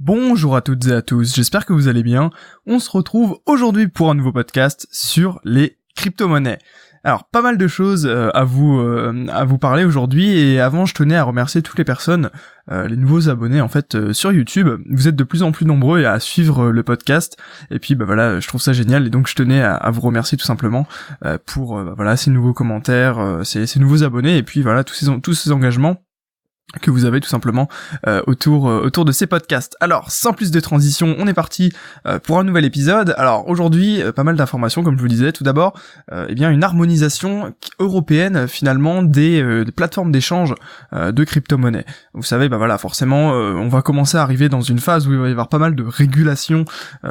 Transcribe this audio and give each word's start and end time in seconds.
Bonjour 0.00 0.56
à 0.56 0.60
toutes 0.60 0.88
et 0.88 0.92
à 0.92 1.02
tous, 1.02 1.36
j'espère 1.36 1.64
que 1.64 1.72
vous 1.72 1.86
allez 1.86 2.02
bien. 2.02 2.30
On 2.66 2.80
se 2.80 2.90
retrouve 2.90 3.38
aujourd'hui 3.46 3.86
pour 3.86 4.10
un 4.10 4.16
nouveau 4.16 4.32
podcast 4.32 4.88
sur 4.90 5.40
les 5.44 5.78
crypto-monnaies. 5.94 6.58
Alors 7.04 7.28
pas 7.28 7.42
mal 7.42 7.58
de 7.58 7.68
choses 7.68 8.04
euh, 8.04 8.28
à 8.34 8.42
vous 8.42 8.76
euh, 8.80 9.26
à 9.28 9.44
vous 9.44 9.56
parler 9.56 9.84
aujourd'hui 9.84 10.36
et 10.36 10.58
avant 10.58 10.84
je 10.84 10.94
tenais 10.94 11.14
à 11.14 11.22
remercier 11.22 11.62
toutes 11.62 11.78
les 11.78 11.84
personnes, 11.84 12.30
euh, 12.72 12.88
les 12.88 12.96
nouveaux 12.96 13.28
abonnés 13.28 13.60
en 13.60 13.68
fait 13.68 14.12
sur 14.12 14.32
YouTube. 14.32 14.68
Vous 14.90 15.06
êtes 15.06 15.14
de 15.14 15.22
plus 15.22 15.44
en 15.44 15.52
plus 15.52 15.64
nombreux 15.64 16.04
à 16.04 16.18
suivre 16.18 16.70
le 16.70 16.82
podcast 16.82 17.36
et 17.70 17.78
puis 17.78 17.94
bah 17.94 18.04
voilà 18.04 18.40
je 18.40 18.48
trouve 18.48 18.60
ça 18.60 18.72
génial 18.72 19.06
et 19.06 19.10
donc 19.10 19.28
je 19.28 19.36
tenais 19.36 19.62
à, 19.62 19.90
vous 19.92 20.00
remercier 20.00 20.36
tout 20.36 20.46
simplement 20.46 20.88
pour 21.46 21.76
bah, 21.76 21.94
voilà 21.94 22.16
ces 22.16 22.32
nouveaux 22.32 22.52
commentaires, 22.52 23.42
ces, 23.44 23.68
ces 23.68 23.78
nouveaux 23.78 24.02
abonnés 24.02 24.38
et 24.38 24.42
puis 24.42 24.60
voilà 24.62 24.82
tous 24.82 24.94
ces 24.94 25.20
tous 25.20 25.34
ces 25.34 25.52
engagements 25.52 26.02
que 26.80 26.90
vous 26.90 27.04
avez 27.04 27.20
tout 27.20 27.28
simplement 27.28 27.68
euh, 28.06 28.22
autour 28.26 28.68
euh, 28.68 28.80
autour 28.84 29.04
de 29.04 29.12
ces 29.12 29.26
podcasts. 29.26 29.76
Alors, 29.80 30.10
sans 30.10 30.32
plus 30.32 30.50
de 30.50 30.60
transition, 30.60 31.14
on 31.18 31.26
est 31.26 31.34
parti 31.34 31.72
euh, 32.06 32.18
pour 32.18 32.38
un 32.38 32.44
nouvel 32.44 32.64
épisode. 32.64 33.14
Alors 33.16 33.48
aujourd'hui, 33.48 34.02
pas 34.14 34.24
mal 34.24 34.36
d'informations 34.36 34.82
comme 34.82 34.96
je 34.96 35.02
vous 35.02 35.08
disais. 35.08 35.32
Tout 35.32 35.44
d'abord, 35.44 35.74
eh 36.28 36.34
bien 36.34 36.50
une 36.50 36.64
harmonisation 36.64 37.54
européenne 37.78 38.46
finalement 38.48 39.02
des, 39.02 39.64
plateformes 39.74 40.12
d'échange 40.12 40.54
de 40.92 41.24
crypto-monnaies. 41.24 41.84
Vous 42.12 42.22
savez, 42.22 42.48
bah 42.48 42.56
voilà, 42.56 42.78
forcément, 42.78 43.30
on 43.30 43.68
va 43.68 43.82
commencer 43.82 44.16
à 44.16 44.22
arriver 44.22 44.48
dans 44.48 44.60
une 44.60 44.78
phase 44.78 45.06
où 45.06 45.12
il 45.12 45.18
va 45.18 45.28
y 45.28 45.32
avoir 45.32 45.48
pas 45.48 45.58
mal 45.58 45.74
de 45.74 45.82
régulation 45.82 46.64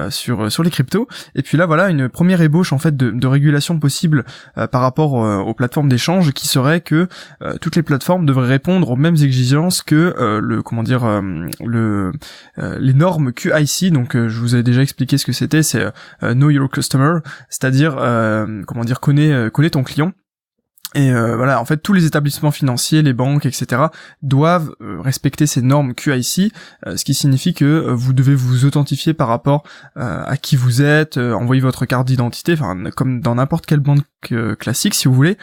sur 0.10 0.52
sur 0.52 0.64
les 0.64 0.70
cryptos. 0.70 1.08
Et 1.36 1.42
puis 1.42 1.58
là, 1.58 1.66
voilà, 1.66 1.90
une 1.90 2.10
première 2.10 2.42
ébauche 2.42 2.74
en 2.74 2.78
fait 2.80 2.96
de, 2.96 3.12
de 3.12 3.28
régulation 3.28 3.80
possible 3.80 4.24
par 4.56 4.82
rapport 4.82 5.14
aux 5.14 5.54
plateformes 5.54 5.90
d'échange 5.90 6.32
qui 6.32 6.48
serait 6.48 6.82
que 6.82 7.08
toutes 7.62 7.76
les 7.76 7.84
plateformes 7.84 8.26
devraient 8.26 8.48
répondre 8.48 8.90
aux 8.92 8.96
mêmes 8.96 9.18
exigences 9.22 9.43
que 9.86 10.16
euh, 10.18 10.40
le 10.42 10.62
comment 10.62 10.84
dire 10.84 11.04
euh, 11.06 11.22
le 11.64 12.12
euh, 12.58 12.78
les 12.80 12.94
normes 12.94 13.34
QIC 13.34 13.92
donc 13.92 14.14
je 14.16 14.40
vous 14.40 14.56
ai 14.56 14.64
déjà 14.64 14.82
expliqué 14.82 15.18
ce 15.18 15.26
que 15.26 15.32
c'était. 15.32 15.64
C'est 15.64 15.86
Know 16.22 16.50
Your 16.50 16.70
Customer. 16.70 17.20
C'est-à-dire 17.50 17.96
comment 18.68 18.84
dire 18.84 19.00
connais 19.00 19.50
connais 19.52 19.70
ton 19.70 19.84
client 19.84 20.14
et 20.96 21.12
euh, 21.12 21.36
voilà, 21.36 21.60
en 21.60 21.66
fait, 21.66 21.78
tous 21.78 21.94
les 21.94 22.06
établissements 22.06 22.52
financiers, 22.52 23.02
les 23.02 23.14
banques, 23.14 23.46
etc., 23.46 23.84
doivent 24.22 24.76
euh, 24.82 25.00
respecter 25.02 25.48
ces 25.48 25.62
normes 25.62 25.94
QIC, 25.94 26.54
euh, 26.86 26.98
ce 26.98 27.06
qui 27.06 27.14
signifie 27.14 27.54
que 27.54 27.92
vous 27.92 28.14
devez 28.14 28.36
vous 28.36 28.66
authentifier 28.66 29.14
par 29.14 29.28
rapport 29.28 29.64
à 29.96 30.38
qui 30.38 30.56
vous 30.56 30.82
êtes, 30.82 31.18
envoyer 31.18 31.62
votre 31.62 31.86
carte 31.86 32.08
d'identité, 32.08 32.54
enfin 32.54 32.76
comme 32.96 33.22
dans 33.22 33.36
n'importe 33.36 33.66
quelle 33.66 33.80
banque 33.80 34.04
classique, 34.60 34.94
si 34.94 35.08
vous 35.08 35.14
voulez. 35.14 35.38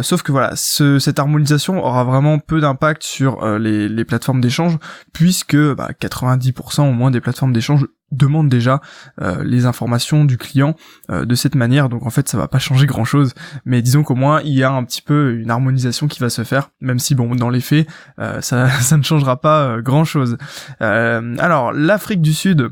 sauf 0.00 0.22
que 0.22 0.32
voilà, 0.32 0.54
ce, 0.56 0.98
cette 0.98 1.18
harmonisation 1.18 1.84
aura 1.84 2.04
vraiment 2.04 2.38
peu 2.38 2.60
d'impact 2.60 3.02
sur 3.02 3.46
les, 3.58 3.88
les, 3.88 4.04
plateformes 4.04 4.40
d'échange, 4.40 4.78
puisque 5.12 5.56
bah, 5.56 5.90
90% 6.00 6.88
au 6.88 6.92
moins 6.92 7.10
des 7.10 7.20
plateformes 7.20 7.52
d'échange 7.52 7.86
demande 8.12 8.48
déjà 8.48 8.80
euh, 9.20 9.42
les 9.42 9.66
informations 9.66 10.24
du 10.24 10.38
client 10.38 10.76
euh, 11.10 11.24
de 11.24 11.34
cette 11.34 11.54
manière. 11.54 11.88
Donc 11.88 12.06
en 12.06 12.10
fait 12.10 12.28
ça 12.28 12.38
va 12.38 12.48
pas 12.48 12.58
changer 12.58 12.86
grand 12.86 13.04
chose 13.04 13.34
mais 13.64 13.82
disons 13.82 14.02
qu'au 14.04 14.14
moins 14.14 14.40
il 14.42 14.52
y 14.52 14.62
a 14.62 14.70
un 14.70 14.84
petit 14.84 15.02
peu 15.02 15.34
une 15.34 15.50
harmonisation 15.50 16.06
qui 16.06 16.20
va 16.20 16.30
se 16.30 16.44
faire. 16.44 16.70
Même 16.80 16.98
si 16.98 17.14
bon 17.14 17.34
dans 17.34 17.50
les 17.50 17.60
faits 17.60 17.88
euh, 18.18 18.40
ça, 18.40 18.68
ça 18.80 18.96
ne 18.96 19.02
changera 19.02 19.40
pas 19.40 19.80
grand 19.80 20.04
chose 20.04 20.36
alors 20.80 21.72
l'Afrique 21.72 22.20
du 22.20 22.32
Sud 22.34 22.70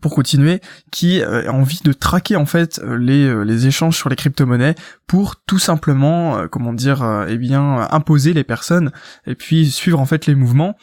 pour 0.00 0.14
continuer, 0.14 0.60
qui 0.90 1.22
a 1.22 1.52
envie 1.52 1.80
de 1.84 1.92
traquer 1.92 2.36
en 2.36 2.46
fait 2.46 2.80
les, 2.98 3.44
les 3.44 3.66
échanges 3.66 3.96
sur 3.96 4.08
les 4.08 4.16
crypto-monnaies 4.16 4.74
pour 5.06 5.36
tout 5.36 5.58
simplement, 5.58 6.46
comment 6.48 6.72
dire, 6.72 7.26
eh 7.28 7.36
bien 7.38 7.88
imposer 7.90 8.32
les 8.32 8.44
personnes 8.44 8.90
et 9.26 9.34
puis 9.34 9.70
suivre 9.70 10.00
en 10.00 10.06
fait 10.06 10.26
les 10.26 10.34
mouvements 10.34 10.76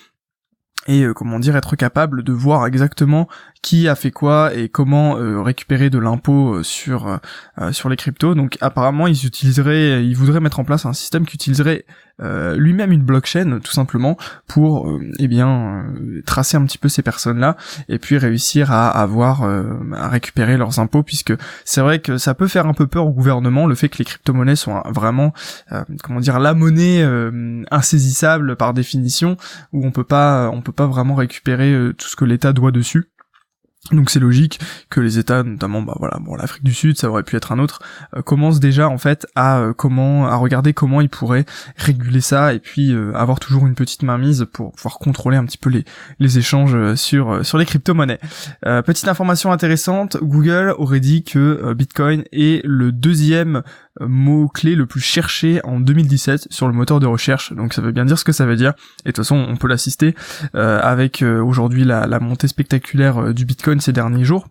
et 0.89 1.03
euh, 1.03 1.13
comment 1.13 1.37
dire 1.39 1.55
être 1.55 1.75
capable 1.75 2.23
de 2.23 2.33
voir 2.33 2.65
exactement 2.65 3.29
qui 3.61 3.87
a 3.87 3.95
fait 3.95 4.09
quoi 4.09 4.53
et 4.55 4.69
comment 4.69 5.17
euh, 5.17 5.41
récupérer 5.41 5.91
de 5.91 5.99
l'impôt 5.99 6.55
euh, 6.55 6.63
sur 6.63 7.19
sur 7.71 7.89
les 7.89 7.95
cryptos. 7.95 8.33
Donc 8.33 8.57
apparemment 8.59 9.05
ils 9.05 9.25
utiliseraient 9.25 10.03
ils 10.03 10.15
voudraient 10.15 10.39
mettre 10.39 10.59
en 10.59 10.65
place 10.65 10.85
un 10.85 10.93
système 10.93 11.25
qui 11.25 11.35
utiliserait 11.35 11.85
lui-même 12.19 12.91
une 12.91 13.03
blockchain 13.03 13.59
tout 13.63 13.71
simplement 13.71 14.17
pour 14.47 14.99
eh 15.19 15.27
bien 15.27 15.85
tracer 16.25 16.57
un 16.57 16.65
petit 16.65 16.77
peu 16.77 16.89
ces 16.89 17.01
personnes-là 17.01 17.55
et 17.87 17.99
puis 17.99 18.17
réussir 18.17 18.71
à 18.71 18.89
avoir 18.89 19.43
à 19.43 20.09
récupérer 20.09 20.57
leurs 20.57 20.79
impôts 20.79 21.03
puisque 21.03 21.33
c'est 21.63 21.81
vrai 21.81 21.99
que 21.99 22.17
ça 22.17 22.33
peut 22.33 22.47
faire 22.47 22.67
un 22.67 22.73
peu 22.73 22.87
peur 22.87 23.05
au 23.05 23.11
gouvernement 23.11 23.67
le 23.67 23.75
fait 23.75 23.89
que 23.89 23.99
les 23.99 24.05
crypto-monnaies 24.05 24.55
sont 24.55 24.81
vraiment 24.89 25.33
comment 26.03 26.19
dire 26.19 26.39
la 26.39 26.53
monnaie 26.53 27.07
insaisissable 27.71 28.55
par 28.55 28.73
définition 28.73 29.37
où 29.73 29.85
on 29.85 29.91
peut 29.91 30.03
pas 30.03 30.49
on 30.53 30.61
peut 30.61 30.71
pas 30.71 30.87
vraiment 30.87 31.15
récupérer 31.15 31.71
euh, 31.71 31.93
tout 31.93 32.07
ce 32.07 32.15
que 32.15 32.25
l'État 32.25 32.53
doit 32.53 32.71
dessus. 32.71 33.09
Donc 33.91 34.09
c'est 34.09 34.19
logique 34.19 34.59
que 34.89 34.99
les 34.99 35.17
États, 35.17 35.43
notamment 35.43 35.81
bah 35.81 35.95
voilà, 35.97 36.17
bon 36.19 36.35
l'Afrique 36.35 36.63
du 36.63 36.73
Sud, 36.73 36.97
ça 36.97 37.09
aurait 37.09 37.23
pu 37.23 37.35
être 37.35 37.51
un 37.51 37.59
autre, 37.59 37.81
euh, 38.15 38.21
commencent 38.21 38.59
déjà 38.59 38.89
en 38.89 38.97
fait 38.97 39.27
à 39.35 39.59
euh, 39.59 39.73
comment 39.73 40.27
à 40.27 40.35
regarder 40.35 40.73
comment 40.73 41.01
ils 41.01 41.09
pourraient 41.09 41.45
réguler 41.77 42.21
ça 42.21 42.53
et 42.53 42.59
puis 42.59 42.95
avoir 43.13 43.39
toujours 43.39 43.67
une 43.67 43.75
petite 43.75 44.03
mainmise 44.03 44.45
pour 44.51 44.73
pouvoir 44.73 44.99
contrôler 44.99 45.37
un 45.37 45.45
petit 45.45 45.57
peu 45.57 45.69
les 45.69 45.85
les 46.19 46.37
échanges 46.37 46.95
sur 46.95 47.45
sur 47.45 47.57
les 47.57 47.65
crypto-monnaies. 47.65 48.19
petite 48.61 49.07
information 49.07 49.51
intéressante, 49.51 50.17
Google 50.21 50.73
aurait 50.77 50.99
dit 50.99 51.23
que 51.23 51.73
Bitcoin 51.73 52.23
est 52.31 52.65
le 52.65 52.91
deuxième 52.91 53.63
mot-clé 53.99 54.75
le 54.75 54.85
plus 54.85 55.01
cherché 55.01 55.61
en 55.63 55.79
2017 55.79 56.47
sur 56.49 56.67
le 56.67 56.73
moteur 56.73 56.99
de 56.99 57.07
recherche. 57.07 57.53
Donc 57.53 57.73
ça 57.73 57.81
veut 57.81 57.91
bien 57.91 58.05
dire 58.05 58.17
ce 58.17 58.23
que 58.23 58.31
ça 58.31 58.45
veut 58.45 58.55
dire. 58.55 58.73
Et 59.05 59.09
de 59.09 59.11
toute 59.11 59.17
façon, 59.17 59.35
on 59.35 59.55
peut 59.55 59.67
l'assister 59.67 60.15
euh, 60.55 60.79
avec 60.81 61.21
euh, 61.21 61.41
aujourd'hui 61.41 61.83
la, 61.83 62.19
montée 62.19 62.47
spectaculaire 62.47 63.21
euh, 63.21 63.33
du 63.33 63.45
Bitcoin 63.45 63.79
ces 63.79 63.93
derniers 63.93 64.25
jours. 64.25 64.47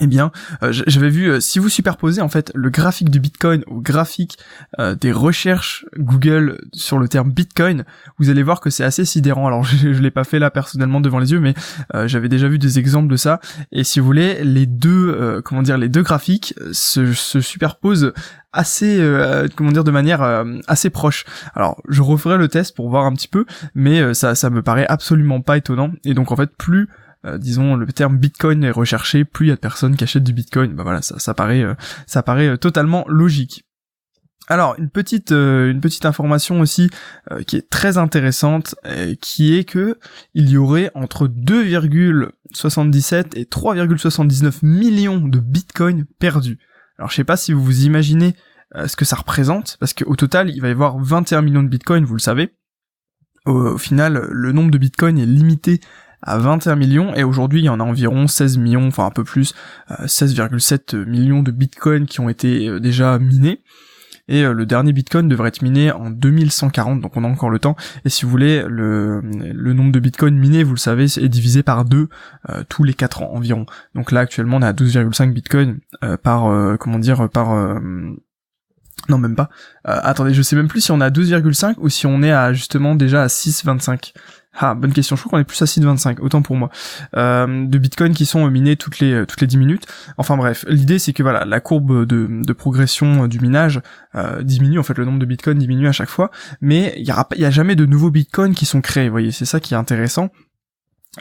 Eh 0.00 0.06
bien, 0.06 0.32
euh, 0.62 0.72
j'avais 0.72 1.10
vu, 1.10 1.30
euh, 1.30 1.40
si 1.40 1.58
vous 1.58 1.68
superposez 1.68 2.22
en 2.22 2.28
fait 2.28 2.50
le 2.54 2.70
graphique 2.70 3.10
du 3.10 3.20
Bitcoin 3.20 3.62
au 3.66 3.80
graphique 3.80 4.38
euh, 4.78 4.94
des 4.94 5.12
recherches 5.12 5.84
Google 5.98 6.58
sur 6.72 6.98
le 6.98 7.08
terme 7.08 7.30
Bitcoin, 7.30 7.84
vous 8.18 8.30
allez 8.30 8.42
voir 8.42 8.60
que 8.60 8.70
c'est 8.70 8.84
assez 8.84 9.04
sidérant. 9.04 9.46
Alors 9.46 9.64
je, 9.64 9.92
je 9.92 10.00
l'ai 10.00 10.10
pas 10.10 10.24
fait 10.24 10.38
là 10.38 10.50
personnellement 10.50 11.00
devant 11.00 11.18
les 11.18 11.32
yeux, 11.32 11.40
mais 11.40 11.54
j'avais 12.06 12.28
déjà 12.28 12.48
vu 12.48 12.58
des 12.58 12.78
exemples 12.78 13.08
de 13.08 13.16
ça. 13.16 13.40
Et 13.70 13.84
si 13.84 14.00
vous 14.00 14.06
voulez, 14.06 14.42
les 14.44 14.66
deux, 14.66 15.40
comment 15.44 15.62
dire, 15.62 15.76
les 15.76 15.88
deux 15.88 16.02
graphiques 16.02 16.54
se, 16.72 17.12
se 17.12 17.40
superposent 17.40 18.12
assez 18.52 19.00
comment 19.56 19.72
dire 19.72 19.84
de 19.84 19.90
manière 19.90 20.22
assez 20.68 20.90
proche. 20.90 21.24
Alors 21.54 21.80
je 21.88 22.02
referai 22.02 22.38
le 22.38 22.48
test 22.48 22.74
pour 22.74 22.88
voir 22.88 23.04
un 23.04 23.12
petit 23.12 23.28
peu, 23.28 23.44
mais 23.74 24.14
ça 24.14 24.34
ça 24.34 24.50
me 24.50 24.62
paraît 24.62 24.86
absolument 24.86 25.40
pas 25.40 25.56
étonnant. 25.58 25.90
Et 26.04 26.14
donc 26.14 26.32
en 26.32 26.36
fait 26.36 26.50
plus 26.56 26.88
euh, 27.24 27.38
disons 27.38 27.76
le 27.76 27.86
terme 27.92 28.18
Bitcoin 28.18 28.64
est 28.64 28.70
recherché, 28.70 29.24
plus 29.24 29.46
il 29.46 29.48
y 29.50 29.52
a 29.52 29.54
de 29.54 29.60
personnes 29.60 29.96
qui 29.96 30.04
achètent 30.04 30.24
du 30.24 30.32
Bitcoin. 30.32 30.74
Bah 30.74 30.82
voilà, 30.82 31.02
ça, 31.02 31.34
paraît, 31.34 31.62
euh, 31.62 31.74
ça 32.06 32.22
paraît 32.22 32.48
euh, 32.48 32.56
totalement 32.56 33.04
logique. 33.08 33.64
Alors 34.48 34.74
une 34.76 34.90
petite 34.90 35.30
une 35.30 35.80
petite 35.80 36.04
information 36.04 36.60
aussi 36.60 36.90
qui 37.46 37.56
est 37.56 37.70
très 37.70 37.96
intéressante 37.96 38.74
qui 39.20 39.56
est 39.56 39.62
que 39.62 40.00
il 40.34 40.50
y 40.50 40.56
aurait 40.56 40.90
entre 40.94 41.28
2,77 41.28 43.38
et 43.38 43.44
3,79 43.44 44.58
millions 44.62 45.20
de 45.20 45.38
bitcoins 45.38 46.06
perdus. 46.18 46.58
Alors 46.98 47.08
je 47.08 47.14
sais 47.14 47.24
pas 47.24 47.36
si 47.36 47.52
vous 47.52 47.62
vous 47.62 47.84
imaginez 47.84 48.34
ce 48.84 48.96
que 48.96 49.04
ça 49.04 49.14
représente 49.14 49.76
parce 49.78 49.94
qu'au 49.94 50.16
total 50.16 50.50
il 50.50 50.60
va 50.60 50.68
y 50.68 50.72
avoir 50.72 50.98
21 50.98 51.42
millions 51.42 51.62
de 51.62 51.68
bitcoins, 51.68 52.04
vous 52.04 52.16
le 52.16 52.20
savez. 52.20 52.52
au 53.46 53.78
final 53.78 54.26
le 54.28 54.50
nombre 54.50 54.72
de 54.72 54.78
bitcoins 54.78 55.18
est 55.18 55.26
limité 55.26 55.80
à 56.22 56.38
21 56.38 56.76
millions 56.76 57.14
et 57.14 57.24
aujourd'hui 57.24 57.60
il 57.60 57.64
y 57.64 57.68
en 57.68 57.80
a 57.80 57.84
environ 57.84 58.26
16 58.26 58.58
millions, 58.58 58.86
enfin 58.86 59.06
un 59.06 59.10
peu 59.10 59.24
plus, 59.24 59.54
16,7 59.90 60.94
euh, 60.94 61.04
millions 61.04 61.42
de 61.42 61.50
bitcoins 61.50 62.06
qui 62.06 62.20
ont 62.20 62.28
été 62.28 62.68
euh, 62.68 62.80
déjà 62.80 63.18
minés. 63.18 63.62
Et 64.28 64.44
euh, 64.44 64.52
le 64.52 64.66
dernier 64.66 64.92
bitcoin 64.92 65.28
devrait 65.28 65.48
être 65.48 65.62
miné 65.62 65.90
en 65.90 66.08
2140, 66.10 67.00
donc 67.00 67.16
on 67.16 67.24
a 67.24 67.28
encore 67.28 67.50
le 67.50 67.58
temps. 67.58 67.74
Et 68.04 68.08
si 68.08 68.24
vous 68.24 68.30
voulez, 68.30 68.64
le, 68.68 69.20
le 69.20 69.72
nombre 69.72 69.90
de 69.90 69.98
bitcoins 69.98 70.38
minés, 70.38 70.62
vous 70.62 70.74
le 70.74 70.78
savez, 70.78 71.04
est 71.04 71.28
divisé 71.28 71.64
par 71.64 71.84
deux 71.84 72.08
tous 72.68 72.84
les 72.84 72.94
4 72.94 73.22
ans 73.22 73.32
environ. 73.34 73.66
Donc 73.94 74.12
là 74.12 74.20
actuellement 74.20 74.58
on 74.58 74.62
est 74.62 74.66
à 74.66 74.72
12,5 74.72 75.32
bitcoins 75.32 75.80
par, 76.22 76.78
comment 76.78 77.00
dire, 77.00 77.28
par... 77.30 77.80
non 79.08 79.18
même 79.18 79.34
pas. 79.34 79.50
attendez, 79.84 80.34
je 80.34 80.42
sais 80.42 80.54
même 80.54 80.68
plus 80.68 80.82
si 80.82 80.92
on 80.92 81.00
est 81.00 81.04
à 81.04 81.10
12,5 81.10 81.74
ou 81.78 81.88
si 81.88 82.06
on 82.06 82.22
est 82.22 82.32
à 82.32 82.52
justement 82.52 82.94
déjà 82.94 83.24
à 83.24 83.26
6,25. 83.26 84.12
Ah, 84.54 84.74
bonne 84.74 84.92
question. 84.92 85.16
Je 85.16 85.22
crois 85.22 85.30
qu'on 85.30 85.40
est 85.40 85.44
plus 85.44 85.60
à 85.62 85.64
6,25, 85.64 86.20
autant 86.20 86.42
pour 86.42 86.56
moi. 86.56 86.68
Euh, 87.16 87.66
de 87.66 87.78
Bitcoin 87.78 88.12
qui 88.12 88.26
sont 88.26 88.48
minés 88.50 88.76
toutes 88.76 88.98
les 88.98 89.12
euh, 89.12 89.26
toutes 89.26 89.40
les 89.40 89.46
10 89.46 89.56
minutes. 89.56 89.86
Enfin 90.18 90.36
bref, 90.36 90.64
l'idée 90.68 90.98
c'est 90.98 91.14
que 91.14 91.22
voilà, 91.22 91.44
la 91.46 91.60
courbe 91.60 92.04
de, 92.04 92.52
progression 92.52 93.28
du 93.28 93.40
minage 93.40 93.80
euh, 94.14 94.42
diminue. 94.42 94.78
En 94.78 94.82
fait, 94.82 94.98
le 94.98 95.06
nombre 95.06 95.18
de 95.18 95.24
Bitcoin 95.24 95.58
diminue 95.58 95.88
à 95.88 95.92
chaque 95.92 96.10
fois, 96.10 96.30
mais 96.60 96.92
il 96.98 97.06
y 97.06 97.10
a, 97.10 97.50
jamais 97.50 97.76
de 97.76 97.86
nouveaux 97.86 98.10
Bitcoins 98.10 98.54
qui 98.54 98.66
sont 98.66 98.82
créés. 98.82 99.08
Vous 99.08 99.12
voyez, 99.12 99.32
c'est 99.32 99.46
ça 99.46 99.58
qui 99.58 99.72
est 99.72 99.76
intéressant. 99.78 100.30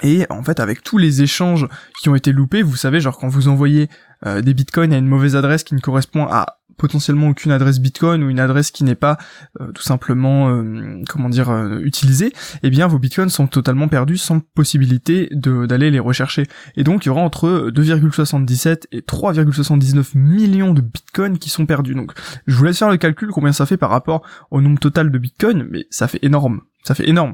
Et 0.04 0.26
en 0.30 0.42
fait, 0.42 0.60
avec 0.60 0.84
tous 0.84 0.98
les 0.98 1.22
échanges 1.22 1.68
qui 2.02 2.08
ont 2.08 2.16
été 2.16 2.32
loupés, 2.32 2.62
vous 2.62 2.78
savez, 2.78 3.02
genre 3.02 3.18
quand 3.18 3.28
vous 3.28 3.50
envoyez 3.50 3.90
euh, 4.26 4.42
des 4.42 4.54
bitcoins 4.54 4.94
à 4.94 4.98
une 4.98 5.08
mauvaise 5.08 5.36
adresse 5.36 5.64
qui 5.64 5.76
ne 5.76 5.80
correspond 5.80 6.28
à 6.30 6.61
potentiellement 6.78 7.30
aucune 7.30 7.52
adresse 7.52 7.80
Bitcoin 7.80 8.24
ou 8.24 8.30
une 8.30 8.40
adresse 8.40 8.72
qui 8.72 8.84
n'est 8.84 8.96
pas 8.96 9.18
euh, 9.60 9.72
tout 9.72 9.84
simplement 9.84 10.50
euh, 10.50 11.02
comment 11.08 11.30
dire 11.30 11.50
euh, 11.50 11.80
utilisée, 11.80 12.34
eh 12.64 12.70
bien 12.70 12.88
vos 12.88 13.00
Bitcoins 13.00 13.30
sont 13.30 13.48
totalement 13.48 13.88
perdus 13.88 14.18
sans 14.18 14.40
possibilité 14.40 15.30
d'aller 15.32 15.92
les 15.92 16.00
rechercher. 16.00 16.48
Et 16.76 16.84
donc 16.84 17.06
il 17.06 17.10
y 17.10 17.12
aura 17.12 17.22
entre 17.22 17.70
2,77 17.70 18.86
et 18.92 19.02
3,79 19.02 20.18
millions 20.18 20.74
de 20.74 20.82
Bitcoins 20.82 21.38
qui 21.38 21.50
sont 21.50 21.66
perdus. 21.66 21.96
Donc 21.96 22.14
je 22.48 22.56
vous 22.56 22.64
laisse 22.64 22.80
faire 22.80 22.90
le 22.90 22.98
calcul 22.98 23.30
combien 23.30 23.54
ça 23.54 23.66
fait 23.66 23.78
par 23.78 23.90
rapport 23.90 24.22
au 24.50 24.62
nombre 24.62 24.80
total 24.80 25.12
de 25.12 25.18
Bitcoin, 25.18 25.68
mais 25.70 25.86
ça 25.90 26.08
fait 26.08 26.20
énorme. 26.24 26.62
Ça 26.84 26.96
fait 26.96 27.08
énorme. 27.08 27.34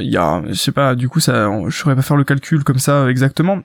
Il 0.00 0.10
y 0.10 0.18
a, 0.18 0.42
je 0.48 0.52
sais 0.52 0.72
pas, 0.72 0.94
du 0.94 1.08
coup 1.08 1.18
ça, 1.18 1.50
je 1.66 1.74
saurais 1.74 1.96
pas 1.96 2.02
faire 2.02 2.16
le 2.16 2.24
calcul 2.24 2.62
comme 2.62 2.78
ça 2.78 3.08
exactement, 3.08 3.62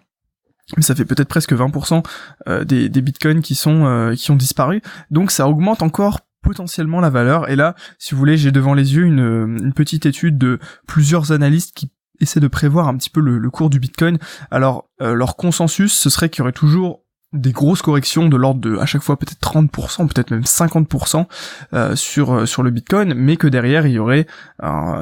mais 0.75 0.83
ça 0.83 0.95
fait 0.95 1.05
peut-être 1.05 1.29
presque 1.29 1.53
20% 1.53 2.03
euh, 2.47 2.63
des, 2.65 2.89
bitcoins 2.89 3.41
qui 3.41 3.55
sont 3.55 3.85
euh, 3.85 4.15
qui 4.15 4.31
ont 4.31 4.35
disparu. 4.35 4.81
Donc 5.11 5.31
ça 5.31 5.47
augmente 5.47 5.81
encore 5.81 6.19
potentiellement 6.41 6.99
la 6.99 7.09
valeur. 7.09 7.49
Et 7.49 7.55
là, 7.55 7.75
si 7.99 8.13
vous 8.13 8.19
voulez, 8.19 8.37
j'ai 8.37 8.51
devant 8.51 8.73
les 8.73 8.95
yeux 8.95 9.03
une, 9.03 9.73
petite 9.73 10.05
étude 10.05 10.37
de 10.37 10.59
plusieurs 10.87 11.31
analystes 11.31 11.75
qui 11.75 11.91
essaient 12.19 12.39
de 12.39 12.47
prévoir 12.47 12.87
un 12.87 12.97
petit 12.97 13.09
peu 13.09 13.21
le, 13.21 13.49
cours 13.49 13.69
du 13.69 13.79
bitcoin. 13.79 14.17
Alors 14.51 14.89
euh, 15.01 15.13
leur 15.13 15.37
consensus, 15.37 15.93
ce 15.93 16.09
serait 16.09 16.29
qu'il 16.29 16.39
y 16.39 16.41
aurait 16.41 16.51
toujours 16.51 17.03
des 17.33 17.51
grosses 17.51 17.81
corrections 17.81 18.29
de 18.29 18.37
l'ordre 18.37 18.61
de 18.61 18.77
à 18.77 18.85
chaque 18.85 19.03
fois 19.03 19.19
peut-être 19.19 19.41
30%, 19.41 20.07
peut-être 20.07 20.31
même 20.31 20.43
50% 20.43 21.95
sur 21.95 22.47
sur 22.47 22.63
le 22.63 22.71
Bitcoin, 22.71 23.13
mais 23.13 23.35
que 23.35 23.47
derrière 23.47 23.85
il 23.85 23.91
y 23.91 23.99
aurait 23.99 24.25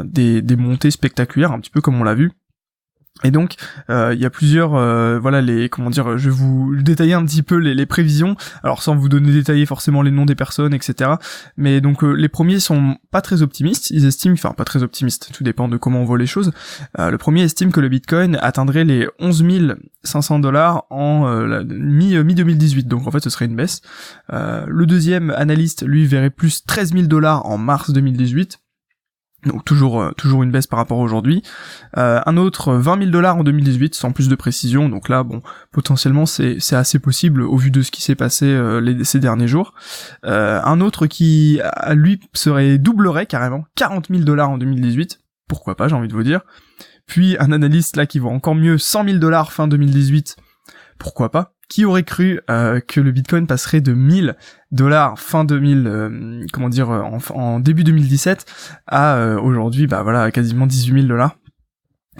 des 0.05 0.55
montées 0.57 0.89
spectaculaires, 0.89 1.51
un 1.51 1.59
petit 1.59 1.69
peu 1.69 1.81
comme 1.81 2.01
on 2.01 2.03
l'a 2.03 2.15
vu 2.15 2.31
et 3.23 3.31
donc, 3.31 3.55
euh, 3.89 4.13
il 4.13 4.19
y 4.19 4.25
a 4.25 4.29
plusieurs, 4.29 4.75
euh, 4.75 5.19
voilà, 5.19 5.41
les, 5.41 5.69
comment 5.69 5.89
dire, 5.89 6.17
je 6.17 6.29
vais 6.29 6.35
vous 6.35 6.75
détailler 6.75 7.13
un 7.13 7.23
petit 7.23 7.43
peu 7.43 7.55
les, 7.55 7.85
prévisions, 7.85 8.35
alors 8.61 8.83
sans 8.83 8.95
vous 8.95 9.07
donner 9.07 9.31
détailler 9.31 9.65
forcément 9.65 10.01
les 10.01 10.11
noms 10.11 10.25
des 10.25 10.35
personnes, 10.35 10.73
etc. 10.73 11.11
Mais 11.55 11.79
donc, 11.79 12.03
euh, 12.03 12.11
les 12.11 12.27
premiers 12.27 12.59
sont 12.59 12.97
pas 13.11 13.21
très 13.21 13.41
optimistes, 13.41 13.89
ils 13.89 14.05
estiment, 14.05 14.33
enfin 14.33 14.51
pas 14.51 14.65
très 14.65 14.83
optimistes, 14.83 15.29
tout 15.33 15.45
dépend 15.45 15.69
de 15.69 15.77
comment 15.77 16.01
on 16.01 16.05
voit 16.05 16.17
les 16.17 16.25
choses. 16.27 16.51
le 16.97 17.17
premier 17.17 17.43
estime 17.43 17.71
que 17.71 17.79
le 17.79 17.87
Bitcoin 17.87 18.37
atteindrait 18.41 18.83
les 18.83 19.07
11 19.19 19.45
500 20.03 20.39
dollars 20.39 20.85
en 20.89 21.25
mi, 21.63 22.17
mi 22.17 22.35
2018, 22.35 22.87
donc 22.87 23.07
en 23.07 23.11
fait 23.11 23.21
ce 23.21 23.29
serait 23.29 23.45
une 23.45 23.55
baisse. 23.55 23.81
le 24.29 24.85
deuxième 24.85 25.29
analyste, 25.31 25.85
lui, 25.85 26.05
verrait 26.05 26.29
plus 26.29 26.65
13 26.65 26.93
000 26.93 27.03
dollars 27.07 27.45
en 27.45 27.57
mars 27.57 27.91
2018 27.91 28.59
donc 29.45 29.63
toujours 29.65 30.01
euh, 30.01 30.11
toujours 30.11 30.43
une 30.43 30.51
baisse 30.51 30.67
par 30.67 30.77
rapport 30.77 30.99
à 30.99 31.03
aujourd'hui. 31.03 31.43
Euh, 31.97 32.21
un 32.25 32.37
autre 32.37 32.73
20 32.73 32.99
000 32.99 33.11
dollars 33.11 33.37
en 33.37 33.43
2018 33.43 33.95
sans 33.95 34.11
plus 34.11 34.29
de 34.29 34.35
précision. 34.35 34.89
Donc 34.89 35.09
là 35.09 35.23
bon 35.23 35.41
potentiellement 35.71 36.25
c'est 36.25 36.57
c'est 36.59 36.75
assez 36.75 36.99
possible 36.99 37.41
au 37.41 37.57
vu 37.57 37.71
de 37.71 37.81
ce 37.81 37.91
qui 37.91 38.01
s'est 38.01 38.15
passé 38.15 38.45
euh, 38.45 39.03
ces 39.03 39.19
derniers 39.19 39.47
jours. 39.47 39.73
un 40.23 40.81
autre 40.81 41.07
qui 41.07 41.59
lui 41.91 42.19
serait 42.33 42.77
doublerait 42.77 43.25
carrément 43.25 43.65
40 43.75 44.07
000 44.09 44.23
dollars 44.23 44.49
en 44.49 44.57
2018. 44.57 45.19
Pourquoi 45.47 45.75
pas 45.75 45.87
j'ai 45.87 45.95
envie 45.95 46.07
de 46.07 46.13
vous 46.13 46.23
dire. 46.23 46.41
Puis 47.05 47.37
un 47.39 47.51
analyste 47.51 47.97
là 47.97 48.05
qui 48.05 48.19
voit 48.19 48.31
encore 48.31 48.55
mieux 48.55 48.77
100 48.77 49.05
000 49.05 49.17
dollars 49.17 49.51
fin 49.51 49.67
2018. 49.67 50.37
Pourquoi 50.97 51.29
pas 51.29 51.54
qui 51.69 51.85
aurait 51.85 52.03
cru 52.03 52.39
euh, 52.49 52.79
que 52.79 52.99
le 52.99 53.11
Bitcoin 53.11 53.47
passerait 53.47 53.81
de 53.81 53.93
1000 53.93 54.35
dollars 54.71 55.19
fin 55.19 55.45
2000, 55.45 55.87
euh, 55.87 56.45
comment 56.51 56.69
dire, 56.69 56.89
en, 56.89 57.17
en, 57.29 57.59
début 57.59 57.83
2017 57.83 58.45
à 58.87 59.15
euh, 59.15 59.39
aujourd'hui, 59.39 59.87
bah 59.87 60.03
voilà, 60.03 60.31
quasiment 60.31 60.67
18 60.67 61.01
000 61.01 61.07
dollars? 61.07 61.37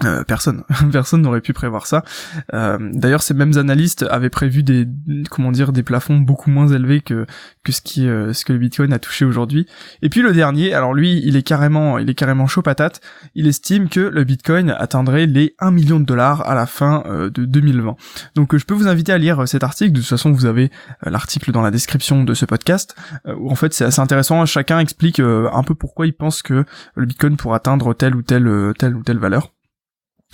Euh, 0.04 0.24
personne, 0.24 0.62
personne 0.92 1.22
n'aurait 1.22 1.40
pu 1.40 1.52
prévoir 1.52 1.86
ça. 1.86 2.04
Euh, 2.52 2.76
D'ailleurs, 2.92 3.22
ces 3.22 3.34
mêmes 3.34 3.56
analystes 3.56 4.04
avaient 4.10 4.30
prévu 4.30 4.62
des, 4.62 4.86
comment 5.30 5.52
dire, 5.52 5.72
des 5.72 5.82
plafonds 5.82 6.18
beaucoup 6.18 6.50
moins 6.50 6.68
élevés 6.68 7.00
que 7.00 7.26
que 7.64 7.72
ce 7.72 7.80
qui, 7.80 8.06
euh, 8.06 8.32
ce 8.32 8.44
que 8.44 8.52
le 8.52 8.58
Bitcoin 8.58 8.92
a 8.92 8.98
touché 8.98 9.24
aujourd'hui. 9.24 9.66
Et 10.02 10.08
puis 10.08 10.22
le 10.22 10.32
dernier, 10.32 10.74
alors 10.74 10.92
lui, 10.92 11.22
il 11.24 11.36
est 11.36 11.42
carrément, 11.42 11.98
il 11.98 12.10
est 12.10 12.14
carrément 12.14 12.46
chaud 12.46 12.62
patate. 12.62 13.00
Il 13.34 13.46
estime 13.46 13.88
que 13.88 14.00
le 14.00 14.24
Bitcoin 14.24 14.70
atteindrait 14.70 15.26
les 15.26 15.54
1 15.60 15.70
million 15.70 15.98
de 15.98 16.04
dollars 16.04 16.46
à 16.46 16.54
la 16.54 16.66
fin 16.66 17.02
de 17.08 17.44
2020. 17.44 17.96
Donc, 18.34 18.56
je 18.56 18.64
peux 18.64 18.74
vous 18.74 18.88
inviter 18.88 19.12
à 19.12 19.18
lire 19.18 19.48
cet 19.48 19.64
article. 19.64 19.92
De 19.92 20.00
toute 20.00 20.08
façon, 20.08 20.30
vous 20.30 20.46
avez 20.46 20.70
l'article 21.04 21.52
dans 21.52 21.62
la 21.62 21.70
description 21.70 22.22
de 22.24 22.34
ce 22.34 22.44
podcast. 22.44 22.94
où 23.26 23.50
en 23.50 23.54
fait, 23.54 23.74
c'est 23.74 23.84
assez 23.84 24.00
intéressant. 24.00 24.44
Chacun 24.46 24.78
explique 24.78 25.20
un 25.20 25.62
peu 25.62 25.74
pourquoi 25.74 26.06
il 26.06 26.12
pense 26.12 26.42
que 26.42 26.64
le 26.94 27.06
Bitcoin 27.06 27.36
pourra 27.36 27.56
atteindre 27.56 27.94
telle 27.94 28.14
ou 28.14 28.22
telle, 28.22 28.72
telle 28.78 28.94
ou 28.94 29.02
telle 29.02 29.18
valeur. 29.18 29.55